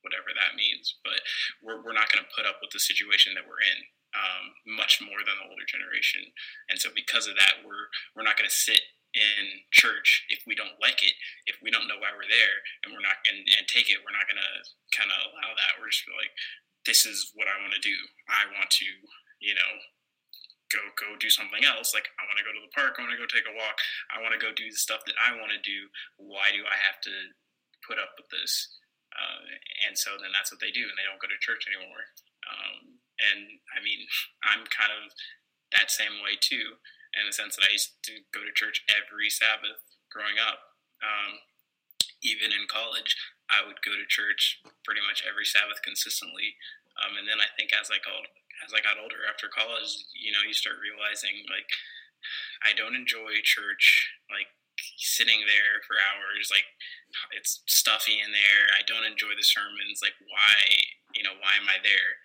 whatever 0.00 0.32
that 0.32 0.56
means. 0.56 0.96
But 1.04 1.20
we're, 1.60 1.82
we're 1.84 1.96
not 1.96 2.08
going 2.08 2.24
to 2.24 2.32
put 2.32 2.48
up 2.48 2.62
with 2.64 2.72
the 2.72 2.80
situation 2.80 3.36
that 3.36 3.44
we're 3.44 3.60
in 3.60 3.80
um, 4.16 4.44
much 4.80 4.98
more 5.04 5.20
than 5.22 5.36
the 5.38 5.48
older 5.50 5.66
generation. 5.68 6.24
And 6.72 6.80
so 6.80 6.90
because 6.94 7.26
of 7.26 7.36
that 7.36 7.62
we're 7.62 7.90
we're 8.14 8.26
not 8.26 8.38
going 8.38 8.48
to 8.48 8.54
sit 8.54 8.80
in 9.10 9.66
church 9.74 10.22
if 10.30 10.46
we 10.46 10.54
don't 10.54 10.78
like 10.78 11.02
it 11.02 11.18
if 11.50 11.58
we 11.58 11.66
don't 11.66 11.90
know 11.90 11.98
why 11.98 12.14
we're 12.14 12.30
there 12.30 12.62
and 12.86 12.94
we're 12.94 13.02
not 13.02 13.18
and, 13.26 13.42
and 13.58 13.66
take 13.66 13.90
it. 13.90 13.98
We're 14.06 14.14
not 14.14 14.30
going 14.30 14.38
to 14.38 14.54
kind 14.94 15.10
of 15.10 15.18
allow 15.34 15.50
that. 15.54 15.78
We're 15.78 15.90
just 15.90 16.06
like 16.14 16.30
this 16.86 17.04
is 17.04 17.32
what 17.34 17.48
I 17.48 17.60
want 17.60 17.76
to 17.76 17.82
do. 17.82 17.96
I 18.28 18.48
want 18.56 18.70
to, 18.80 18.88
you 19.40 19.52
know, 19.52 19.72
go 20.72 20.80
go 20.96 21.18
do 21.18 21.28
something 21.28 21.66
else. 21.66 21.92
Like 21.92 22.08
I 22.16 22.24
want 22.24 22.38
to 22.40 22.46
go 22.46 22.54
to 22.54 22.62
the 22.62 22.72
park. 22.72 22.96
I 22.96 23.04
want 23.04 23.12
to 23.12 23.20
go 23.20 23.28
take 23.28 23.48
a 23.48 23.56
walk. 23.56 23.78
I 24.10 24.22
want 24.22 24.32
to 24.32 24.40
go 24.40 24.54
do 24.54 24.70
the 24.70 24.80
stuff 24.80 25.04
that 25.04 25.18
I 25.18 25.36
want 25.36 25.52
to 25.52 25.60
do. 25.60 25.90
Why 26.16 26.54
do 26.54 26.64
I 26.64 26.78
have 26.80 27.00
to 27.04 27.14
put 27.84 27.98
up 27.98 28.14
with 28.14 28.28
this. 28.30 28.70
Uh, 29.10 29.42
and 29.88 29.98
so 29.98 30.14
then 30.20 30.30
that's 30.30 30.54
what 30.54 30.62
they 30.62 30.70
do, 30.70 30.86
and 30.86 30.94
they 30.94 31.02
don't 31.02 31.18
go 31.18 31.26
to 31.26 31.42
church 31.42 31.66
anymore. 31.66 32.14
Um, 32.46 33.02
and 33.18 33.58
I 33.74 33.82
mean, 33.82 34.06
I'm 34.46 34.62
kind 34.70 34.94
of 34.94 35.10
that 35.74 35.90
same 35.90 36.22
way 36.22 36.38
too, 36.38 36.78
in 37.18 37.26
the 37.26 37.34
sense 37.34 37.58
that 37.58 37.66
I 37.66 37.74
used 37.74 37.98
to 38.06 38.22
go 38.30 38.46
to 38.46 38.54
church 38.54 38.86
every 38.86 39.26
Sabbath 39.26 39.82
growing 40.12 40.38
up. 40.38 40.78
Um, 41.02 41.42
even 42.22 42.52
in 42.52 42.68
college, 42.68 43.16
I 43.50 43.66
would 43.66 43.82
go 43.82 43.92
to 43.98 44.06
church 44.06 44.62
pretty 44.86 45.02
much 45.02 45.26
every 45.26 45.44
Sabbath 45.44 45.82
consistently. 45.82 46.54
Um, 47.02 47.18
and 47.18 47.26
then 47.26 47.42
I 47.42 47.50
think 47.58 47.74
as 47.74 47.90
I 47.90 47.98
got 48.02 48.26
as 48.66 48.76
I 48.76 48.84
got 48.84 49.00
older 49.00 49.24
after 49.24 49.48
college, 49.48 50.04
you 50.12 50.30
know, 50.30 50.44
you 50.44 50.52
start 50.54 50.78
realizing 50.78 51.42
like 51.50 51.68
I 52.62 52.76
don't 52.76 52.98
enjoy 52.98 53.40
church 53.42 54.12
like 54.28 54.48
sitting 54.96 55.44
there 55.44 55.84
for 55.84 55.96
hours 55.96 56.48
like 56.48 56.64
it's 57.34 57.64
stuffy 57.66 58.20
in 58.20 58.30
there. 58.30 58.64
I 58.76 58.86
don't 58.86 59.08
enjoy 59.08 59.34
the 59.34 59.46
sermons. 59.46 60.04
Like 60.04 60.16
why, 60.28 60.56
you 61.16 61.24
know, 61.24 61.34
why 61.40 61.58
am 61.58 61.66
I 61.66 61.80
there? 61.82 62.20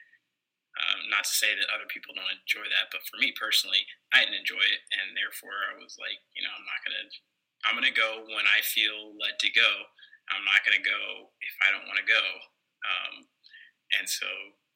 Um, 0.76 1.08
not 1.08 1.24
to 1.24 1.32
say 1.32 1.56
that 1.56 1.72
other 1.72 1.88
people 1.88 2.12
don't 2.12 2.36
enjoy 2.36 2.68
that, 2.68 2.92
but 2.92 3.00
for 3.08 3.16
me 3.16 3.32
personally, 3.32 3.88
I 4.12 4.28
didn't 4.28 4.44
enjoy 4.44 4.60
it, 4.60 4.84
and 4.92 5.16
therefore 5.16 5.56
I 5.72 5.80
was 5.80 5.96
like, 5.96 6.20
you 6.36 6.44
know, 6.44 6.52
I'm 6.52 6.68
not 6.68 6.84
gonna. 6.84 7.08
I'm 7.64 7.76
gonna 7.80 7.96
go 7.96 8.28
when 8.28 8.46
I 8.46 8.60
feel 8.62 9.16
led 9.16 9.40
to 9.40 9.50
go. 9.56 9.88
I'm 10.34 10.46
not 10.46 10.66
gonna 10.66 10.84
go 10.84 11.32
if 11.42 11.56
I 11.62 11.72
don't 11.72 11.88
want 11.90 12.02
to 12.02 12.08
go. 12.08 12.24
Um, 12.86 13.16
and 13.98 14.10
so, 14.10 14.28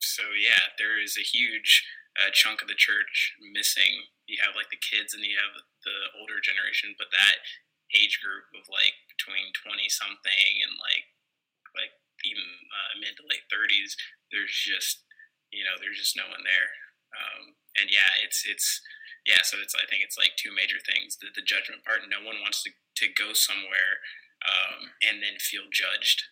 so 0.02 0.24
yeah, 0.38 0.74
there 0.78 1.02
is 1.02 1.18
a 1.18 1.26
huge 1.26 1.86
uh, 2.18 2.30
chunk 2.34 2.62
of 2.62 2.70
the 2.70 2.78
church 2.78 3.36
missing. 3.54 4.10
You 4.30 4.42
have 4.46 4.58
like 4.58 4.70
the 4.70 4.82
kids, 4.82 5.14
and 5.14 5.26
you 5.26 5.38
have 5.38 5.58
the 5.86 5.98
older 6.18 6.38
generation, 6.42 6.94
but 6.98 7.10
that 7.14 7.42
age 7.98 8.22
group 8.22 8.46
of 8.54 8.70
like 8.70 8.94
between 9.10 9.50
20 9.66 9.90
something 9.90 10.46
and 10.62 10.78
like 10.78 11.10
like 11.74 11.94
even 12.26 12.46
uh, 12.70 12.94
mid 13.02 13.18
to 13.18 13.26
late 13.26 13.46
30s, 13.50 13.98
there's 14.30 14.54
just 14.54 15.06
you 15.50 15.66
know, 15.66 15.78
there's 15.82 15.98
just 15.98 16.18
no 16.18 16.30
one 16.30 16.46
there. 16.46 16.70
Um, 17.10 17.58
and 17.82 17.90
yeah, 17.90 18.10
it's 18.22 18.46
it's 18.46 18.82
yeah. 19.26 19.42
So 19.42 19.58
it's 19.58 19.74
I 19.74 19.86
think 19.90 20.06
it's 20.06 20.18
like 20.18 20.38
two 20.38 20.54
major 20.54 20.78
things: 20.78 21.18
the, 21.18 21.34
the 21.34 21.46
judgment 21.46 21.82
part. 21.82 22.06
No 22.06 22.22
one 22.22 22.38
wants 22.42 22.62
to 22.66 22.72
to 23.02 23.06
go 23.18 23.34
somewhere 23.34 24.02
um, 24.46 24.96
and 25.04 25.22
then 25.22 25.40
feel 25.40 25.68
judged, 25.72 26.30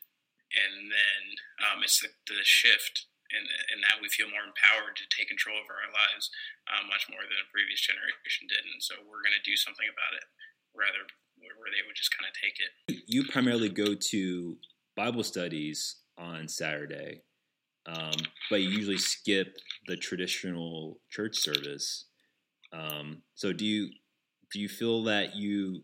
and 0.54 0.92
then 0.92 1.24
um, 1.64 1.84
it's 1.84 2.00
the, 2.00 2.12
the 2.28 2.44
shift. 2.44 3.08
And, 3.28 3.44
and 3.44 3.84
that 3.84 4.00
we 4.00 4.08
feel 4.08 4.32
more 4.32 4.48
empowered 4.48 4.96
to 4.96 5.04
take 5.12 5.28
control 5.28 5.60
of 5.60 5.68
our 5.68 5.92
lives 5.92 6.32
uh, 6.64 6.88
much 6.88 7.12
more 7.12 7.20
than 7.28 7.36
a 7.44 7.52
previous 7.52 7.84
generation 7.84 8.48
did. 8.48 8.64
And 8.64 8.80
so 8.80 9.04
we're 9.04 9.20
going 9.20 9.36
to 9.36 9.44
do 9.44 9.60
something 9.60 9.84
about 9.84 10.16
it 10.16 10.24
rather 10.72 11.04
where 11.36 11.68
they 11.68 11.84
would 11.84 12.00
just 12.00 12.16
kind 12.16 12.24
of 12.24 12.32
take 12.40 12.56
it. 12.56 13.04
You 13.04 13.28
primarily 13.28 13.68
go 13.68 14.00
to 14.00 14.56
Bible 14.96 15.28
studies 15.28 16.00
on 16.16 16.48
Saturday 16.48 17.28
um, 17.88 18.12
but 18.50 18.62
you 18.62 18.70
usually 18.70 18.98
skip 18.98 19.56
the 19.88 19.96
traditional 19.96 21.00
church 21.10 21.38
service. 21.38 22.06
Um, 22.74 23.22
so 23.36 23.54
do 23.54 23.66
you 23.66 23.90
do 24.52 24.60
you 24.60 24.68
feel 24.68 25.04
that 25.04 25.36
you 25.36 25.84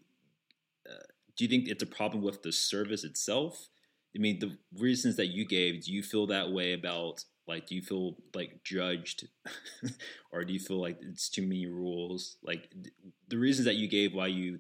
do 1.38 1.43
you 1.43 1.50
think 1.50 1.67
it's 1.67 1.84
a 1.84 1.88
problem 1.88 2.24
with 2.24 2.41
the 2.43 2.52
service 2.52 3.04
itself? 3.04 3.69
I 4.15 4.19
mean, 4.19 4.39
the 4.39 4.58
reasons 4.80 5.15
that 5.17 5.28
you 5.28 5.46
gave, 5.46 5.86
do 5.86 5.91
you 5.91 6.04
feel 6.04 6.28
that 6.28 6.52
way 6.52 6.74
about 6.74 7.24
like 7.48 7.67
do 7.67 7.76
you 7.76 7.82
feel 7.82 8.15
like 8.34 8.63
judged 8.63 9.28
or 10.32 10.46
do 10.46 10.54
you 10.54 10.60
feel 10.60 10.80
like 10.80 10.98
it's 11.02 11.28
too 11.28 11.41
many 11.41 11.65
rules 11.65 12.38
like 12.41 12.74
the 13.28 13.38
reasons 13.38 13.65
that 13.65 13.76
you 13.76 13.86
gave 13.86 14.13
why 14.13 14.28
you 14.28 14.58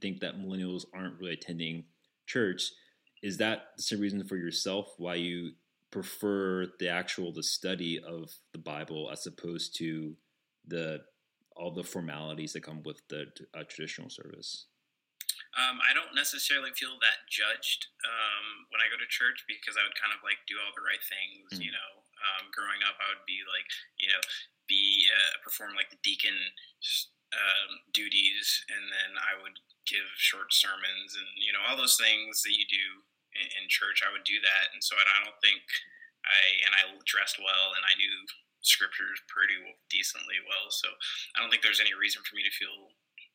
think 0.00 0.18
that 0.18 0.36
millennials 0.36 0.86
aren't 0.92 1.16
really 1.20 1.34
attending 1.34 1.84
church 2.26 2.72
is 3.22 3.36
that 3.36 3.68
the 3.88 3.96
reason 3.96 4.24
for 4.24 4.36
yourself 4.36 4.92
why 4.98 5.14
you 5.14 5.52
prefer 5.90 6.66
the 6.78 6.88
actual 6.88 7.32
the 7.32 7.42
study 7.42 7.98
of 8.06 8.30
the 8.52 8.58
Bible 8.58 9.08
as 9.10 9.26
opposed 9.26 9.76
to 9.76 10.14
the 10.66 11.00
all 11.56 11.72
the 11.72 11.82
formalities 11.82 12.52
that 12.52 12.62
come 12.62 12.82
with 12.82 13.00
the 13.08 13.26
uh, 13.54 13.62
traditional 13.66 14.10
service? 14.10 14.66
Um, 15.56 15.80
I 15.80 15.96
don't 15.96 16.12
necessarily 16.12 16.76
feel 16.76 17.00
that 17.00 17.24
judged 17.32 17.88
um, 18.04 18.68
when 18.68 18.84
I 18.84 18.92
go 18.92 19.00
to 19.00 19.08
church 19.08 19.40
because 19.48 19.80
I 19.80 19.84
would 19.88 19.96
kind 19.96 20.12
of 20.12 20.20
like 20.20 20.44
do 20.44 20.60
all 20.60 20.76
the 20.76 20.84
right 20.84 21.00
things. 21.00 21.56
Mm-hmm. 21.56 21.64
You 21.64 21.72
know, 21.72 21.90
um, 22.20 22.52
growing 22.52 22.84
up, 22.84 23.00
I 23.00 23.08
would 23.16 23.24
be 23.24 23.40
like, 23.48 23.64
you 23.96 24.12
know, 24.12 24.20
be 24.68 25.08
uh, 25.08 25.40
perform 25.40 25.72
like 25.72 25.88
the 25.88 26.02
deacon 26.04 26.36
um, 27.32 27.70
duties, 27.96 28.64
and 28.68 28.84
then 28.92 29.16
I 29.16 29.40
would 29.40 29.56
give 29.86 30.06
short 30.18 30.50
sermons 30.50 31.14
and 31.14 31.30
you 31.38 31.54
know 31.54 31.62
all 31.62 31.78
those 31.78 31.94
things 31.94 32.42
that 32.42 32.58
you 32.58 32.66
do 32.66 32.86
in, 33.38 33.46
in 33.62 33.64
church, 33.70 34.02
I 34.02 34.10
would 34.10 34.26
do 34.26 34.42
that, 34.42 34.74
and 34.74 34.82
so 34.82 34.98
I 34.98 35.06
don't 35.24 35.38
think 35.40 35.62
I 36.26 36.42
and 36.66 36.72
I 36.74 36.82
dressed 37.06 37.38
well, 37.38 37.74
and 37.78 37.84
I 37.86 37.94
knew 37.96 38.14
scriptures 38.66 39.22
pretty 39.30 39.56
decently 39.86 40.42
well. 40.42 40.74
So 40.74 40.90
I 41.34 41.40
don't 41.40 41.50
think 41.54 41.62
there's 41.62 41.82
any 41.82 41.94
reason 41.94 42.26
for 42.26 42.34
me 42.34 42.42
to 42.42 42.58
feel 42.58 42.90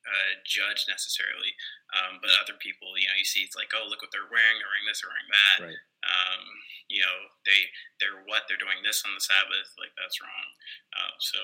uh, 0.05 0.31
judged 0.43 0.89
necessarily. 0.89 1.53
Um, 1.93 2.23
but 2.23 2.33
other 2.39 2.57
people, 2.57 2.95
you 2.97 3.07
know, 3.09 3.17
you 3.17 3.27
see 3.27 3.45
it's 3.45 3.57
like, 3.57 3.73
oh, 3.75 3.85
look 3.85 4.01
what 4.01 4.09
they're 4.13 4.29
wearing. 4.29 4.57
They're 4.57 4.71
wearing 4.71 4.87
this. 4.89 5.01
They're 5.01 5.13
wearing 5.13 5.33
that. 5.33 5.57
Right. 5.67 5.81
Um, 6.01 6.43
you 6.89 7.01
know, 7.01 7.17
they 7.45 7.71
they're 8.01 8.25
what 8.25 8.49
they're 8.49 8.61
doing 8.61 8.81
this 8.81 9.05
on 9.05 9.13
the 9.13 9.23
Sabbath. 9.23 9.69
Like 9.77 9.93
that's 9.95 10.19
wrong. 10.19 10.47
Uh, 10.95 11.15
so 11.21 11.41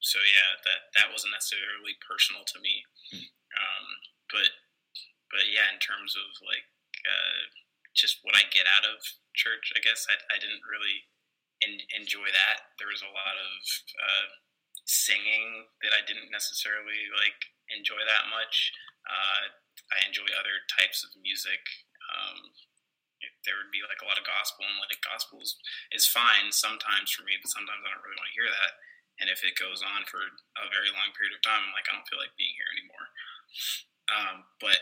so 0.00 0.18
yeah, 0.22 0.60
that 0.64 0.92
that 1.00 1.12
wasn't 1.12 1.36
necessarily 1.36 1.96
personal 2.04 2.44
to 2.48 2.58
me. 2.60 2.84
Hmm. 3.10 3.28
Um, 3.56 3.86
but 4.30 4.50
but 5.32 5.48
yeah, 5.48 5.72
in 5.72 5.80
terms 5.80 6.14
of 6.14 6.28
like 6.44 6.68
uh, 7.02 7.50
just 7.94 8.22
what 8.22 8.36
I 8.38 8.46
get 8.52 8.70
out 8.70 8.86
of 8.86 9.02
church. 9.34 9.72
I 9.74 9.80
guess 9.82 10.06
I, 10.06 10.16
I 10.30 10.36
didn't 10.38 10.62
really 10.66 11.06
in, 11.62 11.80
enjoy 11.96 12.28
that. 12.30 12.76
There 12.78 12.90
was 12.90 13.02
a 13.02 13.12
lot 13.12 13.36
of 13.36 13.54
uh, 13.98 14.28
singing 14.86 15.70
that 15.82 15.94
I 15.94 16.02
didn't 16.06 16.32
necessarily 16.32 17.10
like 17.14 17.40
enjoy 17.72 18.02
that 18.06 18.30
much. 18.30 18.74
Uh, 19.06 19.54
I 19.90 20.06
enjoy 20.06 20.26
other 20.36 20.62
types 20.70 21.02
of 21.02 21.14
music. 21.18 21.62
Um, 22.10 22.54
there 23.44 23.56
would 23.56 23.72
be 23.72 23.84
like 23.84 24.00
a 24.00 24.08
lot 24.08 24.20
of 24.20 24.28
gospel, 24.28 24.64
and 24.64 24.80
like 24.80 24.92
gospel 25.04 25.40
is, 25.40 25.56
fine 26.08 26.52
sometimes 26.52 27.12
for 27.12 27.22
me, 27.24 27.36
but 27.40 27.52
sometimes 27.52 27.80
I 27.84 27.92
don't 27.92 28.02
really 28.04 28.18
want 28.18 28.28
to 28.28 28.38
hear 28.38 28.48
that. 28.48 28.72
And 29.20 29.28
if 29.28 29.44
it 29.44 29.60
goes 29.60 29.84
on 29.84 30.08
for 30.08 30.20
a 30.20 30.72
very 30.72 30.88
long 30.92 31.12
period 31.12 31.36
of 31.36 31.44
time, 31.44 31.60
I'm 31.60 31.76
like, 31.76 31.88
I 31.88 31.96
don't 31.96 32.08
feel 32.08 32.20
like 32.20 32.32
being 32.40 32.56
here 32.56 32.72
anymore. 32.72 33.06
Um, 34.08 34.36
but 34.58 34.80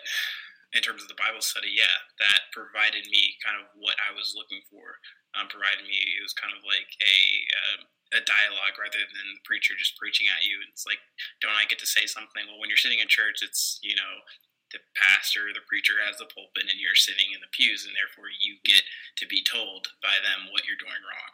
in 0.73 0.81
terms 0.81 1.03
of 1.03 1.11
the 1.11 1.19
Bible 1.19 1.43
study, 1.43 1.75
yeah, 1.75 2.07
that 2.23 2.55
provided 2.55 3.11
me 3.11 3.35
kind 3.43 3.59
of 3.59 3.67
what 3.75 3.99
I 3.99 4.15
was 4.15 4.39
looking 4.39 4.63
for. 4.71 5.03
Um, 5.37 5.51
provided 5.53 5.85
me 5.85 5.97
it 6.17 6.25
was 6.25 6.33
kind 6.33 6.57
of 6.57 6.65
like 6.65 6.89
a 7.05 7.19
uh, 7.53 7.79
a 8.17 8.25
dialogue 8.25 8.81
rather 8.81 9.05
than 9.05 9.37
the 9.37 9.45
preacher 9.45 9.77
just 9.77 10.01
preaching 10.01 10.33
at 10.33 10.41
you. 10.41 10.57
It's 10.65 10.89
like, 10.89 11.01
don't 11.45 11.53
I 11.53 11.69
get 11.69 11.77
to 11.85 11.89
say 11.89 12.09
something? 12.09 12.49
Well, 12.49 12.57
when 12.57 12.73
you're 12.73 12.81
sitting 12.81 13.05
in 13.05 13.09
church, 13.11 13.45
it's 13.45 13.77
you 13.85 13.93
know 13.93 14.25
the 14.73 14.81
pastor, 14.97 15.53
the 15.53 15.65
preacher 15.65 15.97
has 16.01 16.21
the 16.21 16.29
pulpit, 16.29 16.69
and 16.69 16.81
you're 16.81 16.97
sitting 16.97 17.33
in 17.33 17.41
the 17.41 17.53
pews, 17.53 17.89
and 17.89 17.97
therefore 17.97 18.29
you 18.33 18.61
get 18.65 18.85
to 19.21 19.25
be 19.29 19.45
told 19.45 19.93
by 20.05 20.17
them 20.21 20.53
what 20.53 20.65
you're 20.69 20.81
doing 20.81 21.01
wrong. 21.05 21.33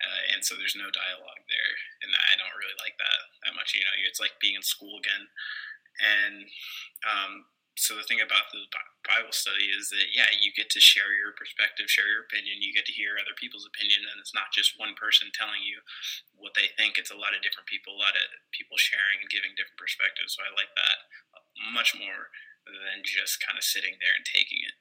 Uh, 0.00 0.32
and 0.32 0.40
so 0.40 0.56
there's 0.56 0.80
no 0.80 0.88
dialogue 0.88 1.44
there, 1.48 1.72
and 2.00 2.08
I 2.08 2.32
don't 2.40 2.56
really 2.56 2.76
like 2.80 2.96
that 2.96 3.20
that 3.44 3.56
much. 3.56 3.76
You 3.76 3.84
know, 3.84 3.96
it's 4.08 4.20
like 4.20 4.36
being 4.40 4.56
in 4.56 4.64
school 4.64 4.96
again, 4.96 5.28
and 6.00 6.36
um, 7.04 7.32
so 7.80 7.96
the 7.96 8.04
thing 8.04 8.20
about 8.20 8.52
the 8.52 8.60
Bible 9.08 9.32
study 9.32 9.72
is 9.72 9.88
that 9.88 10.12
yeah, 10.12 10.28
you 10.36 10.52
get 10.52 10.68
to 10.76 10.80
share 10.84 11.16
your 11.16 11.32
perspective, 11.32 11.88
share 11.88 12.06
your 12.12 12.28
opinion. 12.28 12.60
You 12.60 12.76
get 12.76 12.84
to 12.86 12.94
hear 12.94 13.16
other 13.16 13.32
people's 13.40 13.64
opinion, 13.64 14.04
and 14.04 14.20
it's 14.20 14.36
not 14.36 14.52
just 14.52 14.76
one 14.76 14.92
person 15.00 15.32
telling 15.32 15.64
you 15.64 15.80
what 16.36 16.52
they 16.52 16.68
think. 16.76 17.00
It's 17.00 17.10
a 17.10 17.16
lot 17.16 17.32
of 17.32 17.40
different 17.40 17.72
people, 17.72 17.96
a 17.96 18.02
lot 18.04 18.12
of 18.12 18.28
people 18.52 18.76
sharing 18.76 19.24
and 19.24 19.32
giving 19.32 19.56
different 19.56 19.80
perspectives. 19.80 20.36
So 20.36 20.44
I 20.44 20.52
like 20.52 20.68
that 20.76 20.98
much 21.72 21.96
more 21.96 22.28
than 22.68 23.00
just 23.00 23.40
kind 23.40 23.56
of 23.56 23.64
sitting 23.64 23.96
there 23.96 24.12
and 24.12 24.28
taking 24.28 24.60
it. 24.60 24.76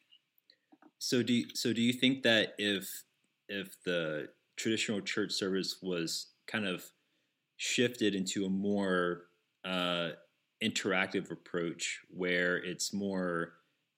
So 0.99 1.23
do 1.23 1.31
you, 1.31 1.55
so 1.55 1.71
do 1.71 1.79
you 1.79 1.95
think 1.95 2.27
that 2.27 2.59
if 2.59 3.07
if 3.47 3.79
the 3.87 4.35
traditional 4.59 4.99
church 4.99 5.31
service 5.31 5.79
was 5.81 6.35
kind 6.51 6.67
of 6.67 6.83
shifted 7.55 8.13
into 8.13 8.43
a 8.45 8.51
more 8.51 9.31
uh, 9.63 10.19
interactive 10.63 11.31
approach 11.31 11.99
where 12.09 12.57
it's 12.57 12.93
more 12.93 13.53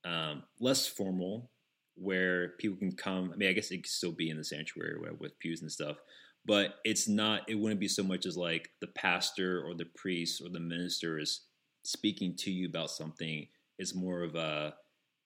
um, 0.05 0.43
less 0.59 0.87
formal, 0.87 1.49
where 1.95 2.49
people 2.59 2.77
can 2.77 2.91
come. 2.91 3.31
I 3.33 3.37
mean, 3.37 3.49
I 3.49 3.53
guess 3.53 3.71
it 3.71 3.77
could 3.77 3.87
still 3.87 4.11
be 4.11 4.29
in 4.29 4.37
the 4.37 4.43
sanctuary 4.43 4.97
with 5.19 5.37
pews 5.39 5.61
and 5.61 5.71
stuff, 5.71 5.97
but 6.45 6.75
it's 6.83 7.07
not. 7.07 7.41
It 7.47 7.55
wouldn't 7.55 7.79
be 7.79 7.87
so 7.87 8.03
much 8.03 8.25
as 8.25 8.37
like 8.37 8.69
the 8.79 8.87
pastor 8.87 9.63
or 9.65 9.73
the 9.73 9.89
priest 9.95 10.41
or 10.41 10.49
the 10.49 10.59
minister 10.59 11.19
is 11.19 11.41
speaking 11.83 12.35
to 12.37 12.51
you 12.51 12.67
about 12.67 12.91
something. 12.91 13.47
It's 13.77 13.95
more 13.95 14.23
of 14.23 14.35
a 14.35 14.75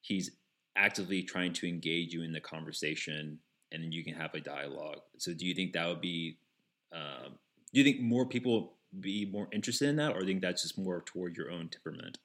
he's 0.02 0.32
actively 0.78 1.24
trying 1.24 1.54
to 1.54 1.68
engage 1.68 2.14
you 2.14 2.24
in 2.24 2.34
the 2.34 2.42
conversation, 2.42 3.40
and 3.72 3.84
then 3.84 3.92
you 3.92 4.04
can 4.04 4.14
have 4.14 4.34
a 4.34 4.40
dialogue. 4.40 5.00
So, 5.18 5.34
do 5.34 5.46
you 5.46 5.54
think 5.54 5.74
that 5.74 5.88
would 5.88 6.02
be? 6.02 6.38
Um, 6.94 7.34
do 7.74 7.82
you 7.82 7.84
think 7.84 8.02
more 8.02 8.26
people 8.26 8.75
be 9.00 9.26
more 9.26 9.48
interested 9.52 9.90
in 9.90 9.98
that, 9.98 10.16
or 10.16 10.24
think 10.24 10.42
that's 10.42 10.64
just 10.64 10.78
more 10.78 11.02
toward 11.06 11.36
your 11.36 11.52
own 11.52 11.70
temperament? 11.70 12.18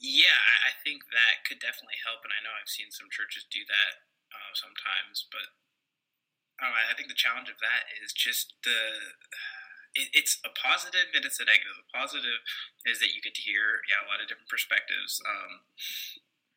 Yeah, 0.00 0.40
I 0.64 0.72
think 0.80 1.04
that 1.12 1.44
could 1.44 1.60
definitely 1.60 2.00
help, 2.06 2.24
and 2.24 2.32
I 2.32 2.40
know 2.40 2.56
I've 2.56 2.72
seen 2.72 2.88
some 2.88 3.12
churches 3.12 3.44
do 3.52 3.60
that 3.68 3.92
uh, 4.32 4.52
sometimes, 4.56 5.28
but 5.28 5.52
I, 6.60 6.68
know, 6.68 6.76
I 6.76 6.94
think 6.96 7.08
the 7.08 7.18
challenge 7.18 7.48
of 7.52 7.60
that 7.60 7.88
is 8.00 8.12
just 8.12 8.56
the 8.64 8.80
it, 9.96 10.08
it's 10.14 10.38
a 10.46 10.52
positive 10.54 11.10
and 11.16 11.24
it's 11.24 11.40
a 11.40 11.46
negative. 11.48 11.74
The 11.74 11.90
positive 11.92 12.40
is 12.86 13.00
that 13.00 13.12
you 13.16 13.20
get 13.24 13.34
to 13.34 13.44
hear 13.44 13.82
yeah 13.88 14.04
a 14.04 14.08
lot 14.08 14.22
of 14.22 14.28
different 14.28 14.52
perspectives. 14.52 15.18
Um, 15.24 15.52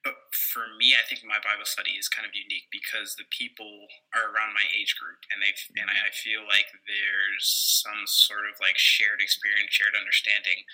but 0.04 0.20
for 0.36 0.68
me, 0.76 0.94
I 0.94 1.04
think 1.08 1.24
my 1.24 1.40
Bible 1.40 1.66
study 1.66 1.96
is 1.96 2.12
kind 2.12 2.28
of 2.28 2.36
unique 2.36 2.68
because 2.70 3.16
the 3.16 3.28
people 3.32 3.88
are 4.12 4.30
around 4.30 4.52
my 4.54 4.68
age 4.76 4.96
group, 5.00 5.24
and 5.32 5.40
they 5.40 5.56
and 5.80 5.88
I 5.88 6.12
feel 6.12 6.44
like 6.44 6.68
there's 6.86 7.48
some 7.82 8.04
sort 8.06 8.46
of 8.46 8.60
like 8.60 8.76
shared 8.76 9.24
experience, 9.24 9.72
shared 9.72 9.96
understanding 9.96 10.68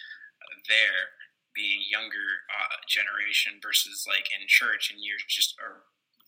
there 0.68 1.18
being 1.58 1.82
younger 1.90 2.46
uh, 2.48 2.78
generation 2.88 3.58
versus 3.62 4.06
like 4.06 4.30
in 4.32 4.46
church 4.48 4.94
and 4.94 5.02
you're 5.02 5.20
just 5.28 5.58
a 5.58 5.82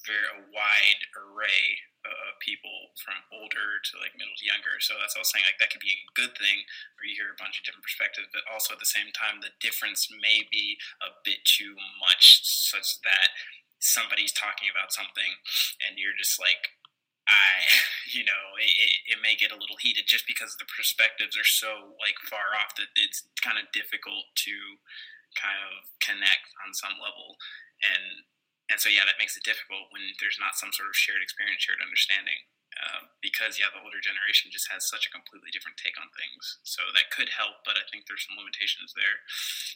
very 0.05 0.27
a 0.33 0.39
wide 0.49 1.01
array 1.13 1.65
of 2.01 2.41
people 2.41 2.89
from 2.97 3.13
older 3.29 3.77
to 3.85 3.93
like 4.01 4.17
middle 4.17 4.33
to 4.33 4.49
younger. 4.49 4.81
So 4.81 4.97
that's 4.97 5.13
what 5.13 5.21
I 5.21 5.25
was 5.25 5.31
saying. 5.31 5.45
Like 5.45 5.61
that 5.61 5.69
could 5.69 5.83
be 5.83 5.93
a 5.93 6.17
good 6.17 6.33
thing 6.33 6.65
where 6.97 7.05
you 7.05 7.13
hear 7.13 7.29
a 7.29 7.37
bunch 7.37 7.61
of 7.61 7.63
different 7.63 7.85
perspectives, 7.85 8.29
but 8.33 8.45
also 8.49 8.73
at 8.73 8.81
the 8.81 8.89
same 8.89 9.13
time, 9.13 9.39
the 9.39 9.53
difference 9.61 10.09
may 10.09 10.41
be 10.49 10.81
a 11.05 11.13
bit 11.21 11.45
too 11.45 11.77
much, 12.01 12.41
such 12.41 12.97
that 13.05 13.29
somebody's 13.81 14.33
talking 14.33 14.69
about 14.69 14.93
something 14.93 15.41
and 15.85 15.97
you're 15.97 16.17
just 16.17 16.41
like, 16.41 16.73
I, 17.29 17.61
you 18.15 18.25
know, 18.25 18.57
it, 18.57 19.17
it 19.17 19.19
may 19.21 19.37
get 19.37 19.53
a 19.53 19.59
little 19.59 19.77
heated 19.77 20.09
just 20.09 20.25
because 20.25 20.57
the 20.57 20.69
perspectives 20.69 21.37
are 21.37 21.47
so 21.47 21.93
like 22.01 22.17
far 22.25 22.57
off 22.57 22.73
that 22.81 22.93
it's 22.97 23.29
kind 23.45 23.61
of 23.61 23.69
difficult 23.69 24.25
to 24.49 24.55
kind 25.37 25.61
of 25.69 25.85
connect 26.01 26.49
on 26.65 26.73
some 26.73 26.97
level. 26.97 27.37
And 27.81 28.25
and 28.71 28.79
so 28.79 28.87
yeah, 28.87 29.03
that 29.03 29.19
makes 29.19 29.35
it 29.35 29.43
difficult 29.43 29.91
when 29.91 30.01
there's 30.23 30.39
not 30.39 30.55
some 30.55 30.71
sort 30.71 30.87
of 30.87 30.95
shared 30.95 31.19
experience, 31.19 31.67
shared 31.67 31.83
understanding. 31.83 32.39
Uh, 32.71 33.03
because 33.19 33.59
yeah, 33.59 33.67
the 33.75 33.83
older 33.83 33.99
generation 33.99 34.47
just 34.47 34.71
has 34.71 34.87
such 34.87 35.05
a 35.05 35.11
completely 35.11 35.51
different 35.51 35.75
take 35.75 35.99
on 35.99 36.07
things. 36.15 36.63
So 36.63 36.81
that 36.95 37.11
could 37.11 37.27
help, 37.35 37.67
but 37.67 37.75
I 37.75 37.83
think 37.91 38.07
there's 38.07 38.23
some 38.23 38.39
limitations 38.39 38.95
there. 38.95 39.21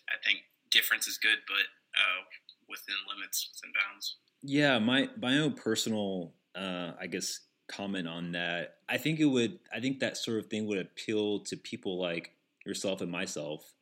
I 0.08 0.18
think 0.24 0.48
difference 0.72 1.06
is 1.06 1.20
good, 1.20 1.44
but 1.44 1.68
uh, 1.92 2.24
within 2.72 2.96
limits, 3.04 3.52
within 3.52 3.76
bounds. 3.76 4.16
Yeah, 4.42 4.80
my 4.80 5.12
my 5.20 5.44
own 5.44 5.54
personal, 5.54 6.34
uh, 6.56 6.96
I 6.96 7.08
guess, 7.08 7.44
comment 7.68 8.08
on 8.08 8.32
that. 8.32 8.80
I 8.88 8.98
think 8.98 9.20
it 9.20 9.26
would. 9.26 9.60
I 9.74 9.80
think 9.80 10.00
that 10.00 10.18
sort 10.18 10.40
of 10.40 10.48
thing 10.48 10.66
would 10.68 10.80
appeal 10.80 11.40
to 11.52 11.58
people 11.58 12.00
like 12.00 12.32
yourself 12.66 13.02
and 13.02 13.12
myself. 13.12 13.74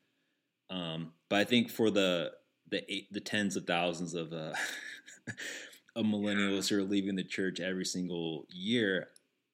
Um, 0.70 1.14
but 1.30 1.40
I 1.40 1.44
think 1.44 1.70
for 1.70 1.90
the 1.90 2.32
the 2.70 2.92
eight, 2.92 3.12
the 3.12 3.20
tens 3.20 3.56
of 3.56 3.66
thousands 3.66 4.14
of 4.14 4.34
uh, 4.34 4.54
of 5.96 6.06
millennials 6.06 6.70
who 6.70 6.80
are 6.80 6.84
leaving 6.84 7.16
the 7.16 7.24
church 7.24 7.60
every 7.60 7.86
single 7.86 8.46
year, 8.50 9.10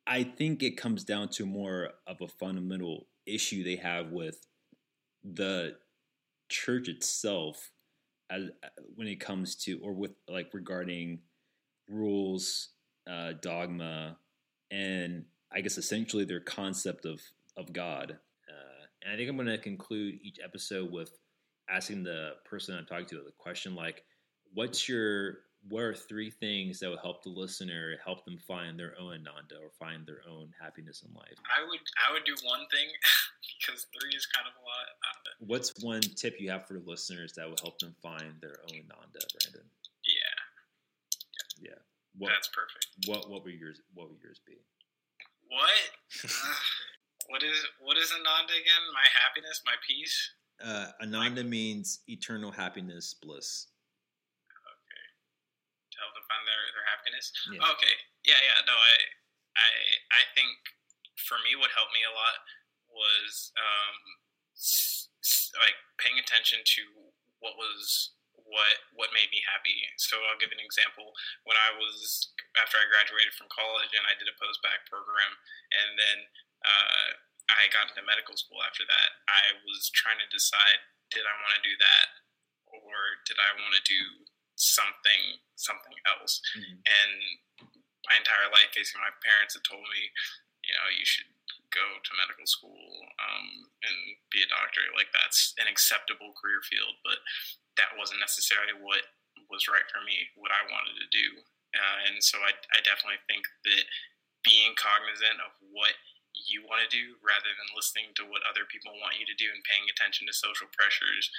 I 0.08 0.24
think 0.24 0.64
it 0.64 0.78
comes 0.78 1.04
down 1.04 1.30
to 1.30 1.46
more 1.46 1.92
of 2.08 2.22
a 2.22 2.28
fundamental 2.28 3.08
issue 3.26 3.64
they 3.64 3.76
have 3.76 4.12
with 4.12 4.46
the 5.24 5.76
church 6.50 6.88
itself 6.88 7.72
as 8.30 8.50
when 8.96 9.08
it 9.08 9.20
comes 9.20 9.56
to 9.56 9.80
or 9.84 9.94
with 9.94 10.12
like 10.28 10.50
regarding 10.54 11.20
rules 11.88 12.70
uh, 13.10 13.34
dogma 13.42 14.18
and 14.72 15.26
i 15.52 15.62
guess 15.62 15.78
essentially 15.78 16.26
their 16.26 16.40
concept 16.40 17.06
of 17.06 17.22
of 17.58 17.74
god. 17.74 18.18
Uh, 18.48 18.86
and 19.04 19.14
i 19.14 19.18
think 19.18 19.30
i'm 19.30 19.36
going 19.36 19.48
to 19.48 19.58
conclude 19.58 20.20
each 20.24 20.40
episode 20.44 20.92
with 20.92 21.12
asking 21.70 22.04
the 22.04 22.32
person 22.46 22.78
i'm 22.78 22.86
talking 22.86 23.06
to 23.06 23.16
the 23.16 23.32
question 23.38 23.76
like 23.76 24.04
what's 24.54 24.88
your 24.88 25.40
what 25.68 25.84
are 25.84 25.94
three 25.94 26.32
things 26.32 26.80
that 26.80 26.90
would 26.90 27.04
help 27.04 27.24
the 27.24 27.30
listener 27.30 27.98
help 28.04 28.24
them 28.24 28.38
find 28.38 28.80
their 28.80 28.94
own 29.00 29.28
ananda 29.28 29.56
or 29.62 29.70
find 29.78 30.08
their 30.08 30.22
own 30.30 30.54
happiness 30.60 31.04
in 31.04 31.14
life. 31.14 31.36
I 31.46 31.68
would 31.68 31.80
i 32.08 32.14
would 32.14 32.24
do 32.24 32.36
one 32.48 32.64
thing 32.72 32.88
because 33.60 33.86
three 33.92 34.16
is 34.16 34.26
kind 34.26 34.48
of 34.48 34.54
a 34.56 34.64
lot. 34.64 34.88
What's 35.40 35.84
one 35.84 36.02
tip 36.02 36.36
you 36.40 36.50
have 36.52 36.68
for 36.68 36.80
listeners 36.86 37.34
that 37.34 37.50
would 37.50 37.60
help 37.60 37.80
them 37.80 37.96
find 38.02 38.36
their 38.42 38.60
own 38.72 38.84
ananda 38.92 39.24
brandon? 39.40 39.68
Yeah. 40.04 40.40
Yeah, 41.60 41.72
yeah. 41.72 41.80
What, 42.18 42.30
that's 42.30 42.50
perfect. 42.50 42.88
what 43.08 43.30
what 43.30 43.44
would 43.44 43.54
yours 43.54 43.82
what 43.94 44.10
would 44.10 44.20
yours 44.22 44.40
be? 44.46 44.58
What? 45.48 46.32
Uh, 47.30 47.32
what 47.32 47.44
is 47.44 47.64
what 47.80 47.98
is 47.98 48.12
ananda 48.12 48.54
again? 48.54 48.84
My 48.92 49.06
happiness? 49.22 49.62
My 49.66 49.76
peace? 49.88 50.32
Uh, 50.64 50.88
ananda 51.02 51.42
like, 51.42 51.50
means 51.50 52.00
eternal 52.08 52.52
happiness 52.52 53.14
bliss 53.22 53.68
their, 56.50 56.66
their 56.74 56.88
happiness. 56.90 57.30
Yeah. 57.54 57.72
Okay. 57.78 57.96
Yeah, 58.26 58.42
yeah. 58.42 58.66
No, 58.66 58.74
I, 58.74 58.96
I, 59.54 59.70
I 60.18 60.24
think 60.34 60.58
for 61.22 61.38
me, 61.46 61.54
what 61.54 61.70
helped 61.78 61.94
me 61.94 62.02
a 62.04 62.14
lot 62.14 62.42
was 62.90 63.54
um, 63.54 63.96
like 65.62 65.78
paying 66.02 66.18
attention 66.18 66.66
to 66.66 66.84
what 67.40 67.54
was 67.56 68.14
what 68.50 68.82
what 68.98 69.14
made 69.14 69.30
me 69.30 69.46
happy. 69.46 69.78
So 70.02 70.18
I'll 70.26 70.42
give 70.42 70.50
an 70.54 70.62
example. 70.62 71.14
When 71.46 71.56
I 71.56 71.78
was 71.78 72.34
after 72.58 72.82
I 72.82 72.90
graduated 72.90 73.38
from 73.38 73.52
college 73.54 73.94
and 73.94 74.06
I 74.10 74.18
did 74.18 74.30
a 74.30 74.36
post 74.42 74.60
bac 74.66 74.90
program, 74.90 75.38
and 75.74 75.90
then 75.96 76.18
uh, 76.66 77.08
I 77.54 77.70
got 77.70 77.94
into 77.94 78.02
medical 78.06 78.34
school 78.36 78.62
after 78.66 78.84
that, 78.90 79.10
I 79.30 79.62
was 79.64 79.94
trying 79.94 80.18
to 80.18 80.30
decide: 80.34 80.82
did 81.14 81.24
I 81.30 81.34
want 81.46 81.54
to 81.62 81.64
do 81.64 81.78
that, 81.78 82.08
or 82.74 83.22
did 83.30 83.38
I 83.38 83.54
want 83.62 83.78
to 83.78 83.84
do 83.86 84.02
something 84.60 85.40
something 85.56 85.96
else. 86.08 86.40
Mm-hmm. 86.56 86.80
And 86.84 87.14
my 88.08 88.16
entire 88.16 88.48
life, 88.52 88.72
basically, 88.72 89.04
my 89.04 89.16
parents 89.24 89.56
had 89.56 89.68
told 89.68 89.84
me, 89.92 90.12
you 90.64 90.72
know, 90.76 90.88
you 90.92 91.04
should 91.04 91.28
go 91.70 91.84
to 92.02 92.20
medical 92.20 92.48
school 92.50 93.06
um, 93.22 93.70
and 93.86 93.98
be 94.34 94.42
a 94.42 94.50
doctor. 94.50 94.82
Like 94.96 95.12
that's 95.12 95.54
an 95.62 95.70
acceptable 95.70 96.34
career 96.40 96.64
field, 96.66 96.98
but 97.06 97.22
that 97.78 97.94
wasn't 98.00 98.24
necessarily 98.24 98.74
what 98.74 99.06
was 99.52 99.70
right 99.70 99.86
for 99.90 100.02
me, 100.06 100.30
what 100.38 100.54
I 100.54 100.66
wanted 100.70 100.98
to 100.98 101.10
do. 101.10 101.28
Uh, 101.74 101.98
and 102.10 102.18
so 102.24 102.42
I, 102.42 102.54
I 102.74 102.82
definitely 102.82 103.22
think 103.30 103.46
that 103.70 103.86
being 104.42 104.74
cognizant 104.74 105.38
of 105.44 105.54
what 105.70 105.94
you 106.34 106.66
want 106.66 106.82
to 106.82 106.90
do 106.90 107.20
rather 107.22 107.52
than 107.52 107.76
listening 107.78 108.16
to 108.18 108.26
what 108.26 108.46
other 108.48 108.66
people 108.66 108.96
want 108.98 109.20
you 109.22 109.28
to 109.28 109.38
do 109.38 109.50
and 109.52 109.66
paying 109.68 109.86
attention 109.92 110.26
to 110.26 110.34
social 110.34 110.70
pressures 110.72 111.30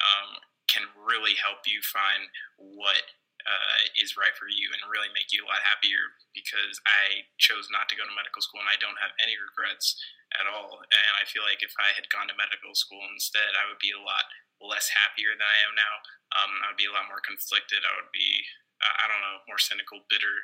um, 0.00 0.40
can 0.74 0.90
really 0.98 1.38
help 1.38 1.62
you 1.70 1.78
find 1.86 2.26
what 2.58 3.06
uh, 3.44 3.76
is 4.00 4.16
right 4.16 4.32
for 4.34 4.48
you 4.48 4.72
and 4.72 4.80
really 4.88 5.12
make 5.12 5.28
you 5.30 5.44
a 5.44 5.48
lot 5.48 5.60
happier 5.60 6.16
because 6.32 6.80
I 6.88 7.28
chose 7.36 7.68
not 7.68 7.92
to 7.92 7.96
go 7.96 8.08
to 8.08 8.14
medical 8.16 8.40
school 8.40 8.64
and 8.64 8.72
I 8.72 8.80
don't 8.80 8.98
have 9.04 9.12
any 9.20 9.36
regrets 9.36 10.00
at 10.40 10.48
all. 10.48 10.80
And 10.80 11.12
I 11.20 11.28
feel 11.28 11.44
like 11.44 11.60
if 11.60 11.76
I 11.76 11.92
had 11.92 12.08
gone 12.08 12.26
to 12.32 12.36
medical 12.40 12.72
school 12.72 13.04
instead, 13.12 13.52
I 13.54 13.68
would 13.68 13.78
be 13.78 13.92
a 13.92 14.00
lot 14.00 14.26
less 14.64 14.88
happier 14.88 15.36
than 15.36 15.44
I 15.44 15.58
am 15.68 15.76
now. 15.76 15.94
Um, 16.40 16.52
I 16.64 16.72
would 16.72 16.80
be 16.80 16.88
a 16.88 16.94
lot 16.94 17.06
more 17.06 17.20
conflicted. 17.20 17.84
I 17.84 17.92
would 18.00 18.10
be, 18.16 18.42
uh, 18.80 18.96
I 18.96 19.04
don't 19.12 19.22
know, 19.22 19.44
more 19.44 19.60
cynical, 19.60 20.02
bitter 20.08 20.36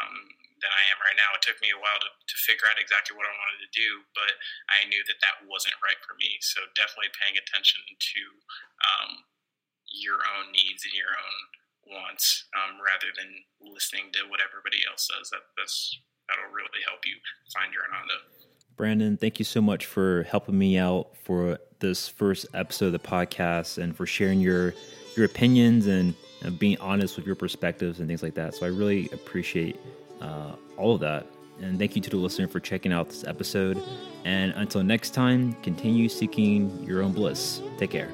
um, 0.00 0.16
than 0.64 0.72
I 0.72 0.82
am 0.88 0.98
right 1.04 1.18
now. 1.18 1.36
It 1.36 1.44
took 1.44 1.60
me 1.60 1.76
a 1.76 1.80
while 1.80 2.00
to, 2.00 2.08
to 2.08 2.36
figure 2.40 2.66
out 2.72 2.80
exactly 2.80 3.12
what 3.12 3.28
I 3.28 3.36
wanted 3.36 3.60
to 3.68 3.70
do, 3.76 4.00
but 4.16 4.32
I 4.72 4.88
knew 4.88 5.04
that 5.12 5.20
that 5.20 5.44
wasn't 5.44 5.76
right 5.84 6.00
for 6.00 6.16
me. 6.16 6.40
So 6.40 6.64
definitely 6.72 7.12
paying 7.20 7.36
attention 7.36 7.84
to 7.84 8.22
um, 8.80 9.10
your 10.00 10.20
own 10.36 10.52
needs 10.52 10.84
and 10.84 10.94
your 10.94 11.10
own 11.10 11.96
wants 11.96 12.44
um, 12.56 12.76
rather 12.82 13.12
than 13.16 13.30
listening 13.72 14.10
to 14.12 14.28
what 14.28 14.40
everybody 14.40 14.82
else 14.90 15.08
says. 15.08 15.30
That 15.30 15.44
that's 15.56 15.98
that'll 16.28 16.52
really 16.52 16.82
help 16.86 17.00
you 17.06 17.14
find 17.54 17.72
your 17.72 17.84
ananda. 17.84 18.18
Brandon, 18.76 19.16
thank 19.16 19.38
you 19.38 19.44
so 19.44 19.60
much 19.60 19.86
for 19.86 20.24
helping 20.24 20.58
me 20.58 20.76
out 20.76 21.16
for 21.24 21.58
this 21.80 22.08
first 22.08 22.46
episode 22.54 22.86
of 22.86 22.92
the 22.92 22.98
podcast 22.98 23.78
and 23.78 23.96
for 23.96 24.06
sharing 24.06 24.40
your 24.40 24.74
your 25.16 25.24
opinions 25.24 25.86
and, 25.86 26.14
and 26.42 26.58
being 26.58 26.78
honest 26.78 27.16
with 27.16 27.26
your 27.26 27.36
perspectives 27.36 28.00
and 28.00 28.08
things 28.08 28.22
like 28.22 28.34
that. 28.34 28.54
So 28.54 28.66
I 28.66 28.68
really 28.68 29.08
appreciate 29.12 29.80
uh, 30.20 30.52
all 30.76 30.94
of 30.94 31.00
that. 31.00 31.26
And 31.60 31.78
thank 31.78 31.96
you 31.96 32.02
to 32.02 32.10
the 32.10 32.18
listener 32.18 32.48
for 32.48 32.60
checking 32.60 32.92
out 32.92 33.08
this 33.08 33.24
episode. 33.24 33.82
And 34.26 34.52
until 34.52 34.82
next 34.82 35.14
time, 35.14 35.54
continue 35.62 36.10
seeking 36.10 36.84
your 36.84 37.02
own 37.02 37.12
bliss. 37.12 37.62
Take 37.78 37.90
care. 37.90 38.10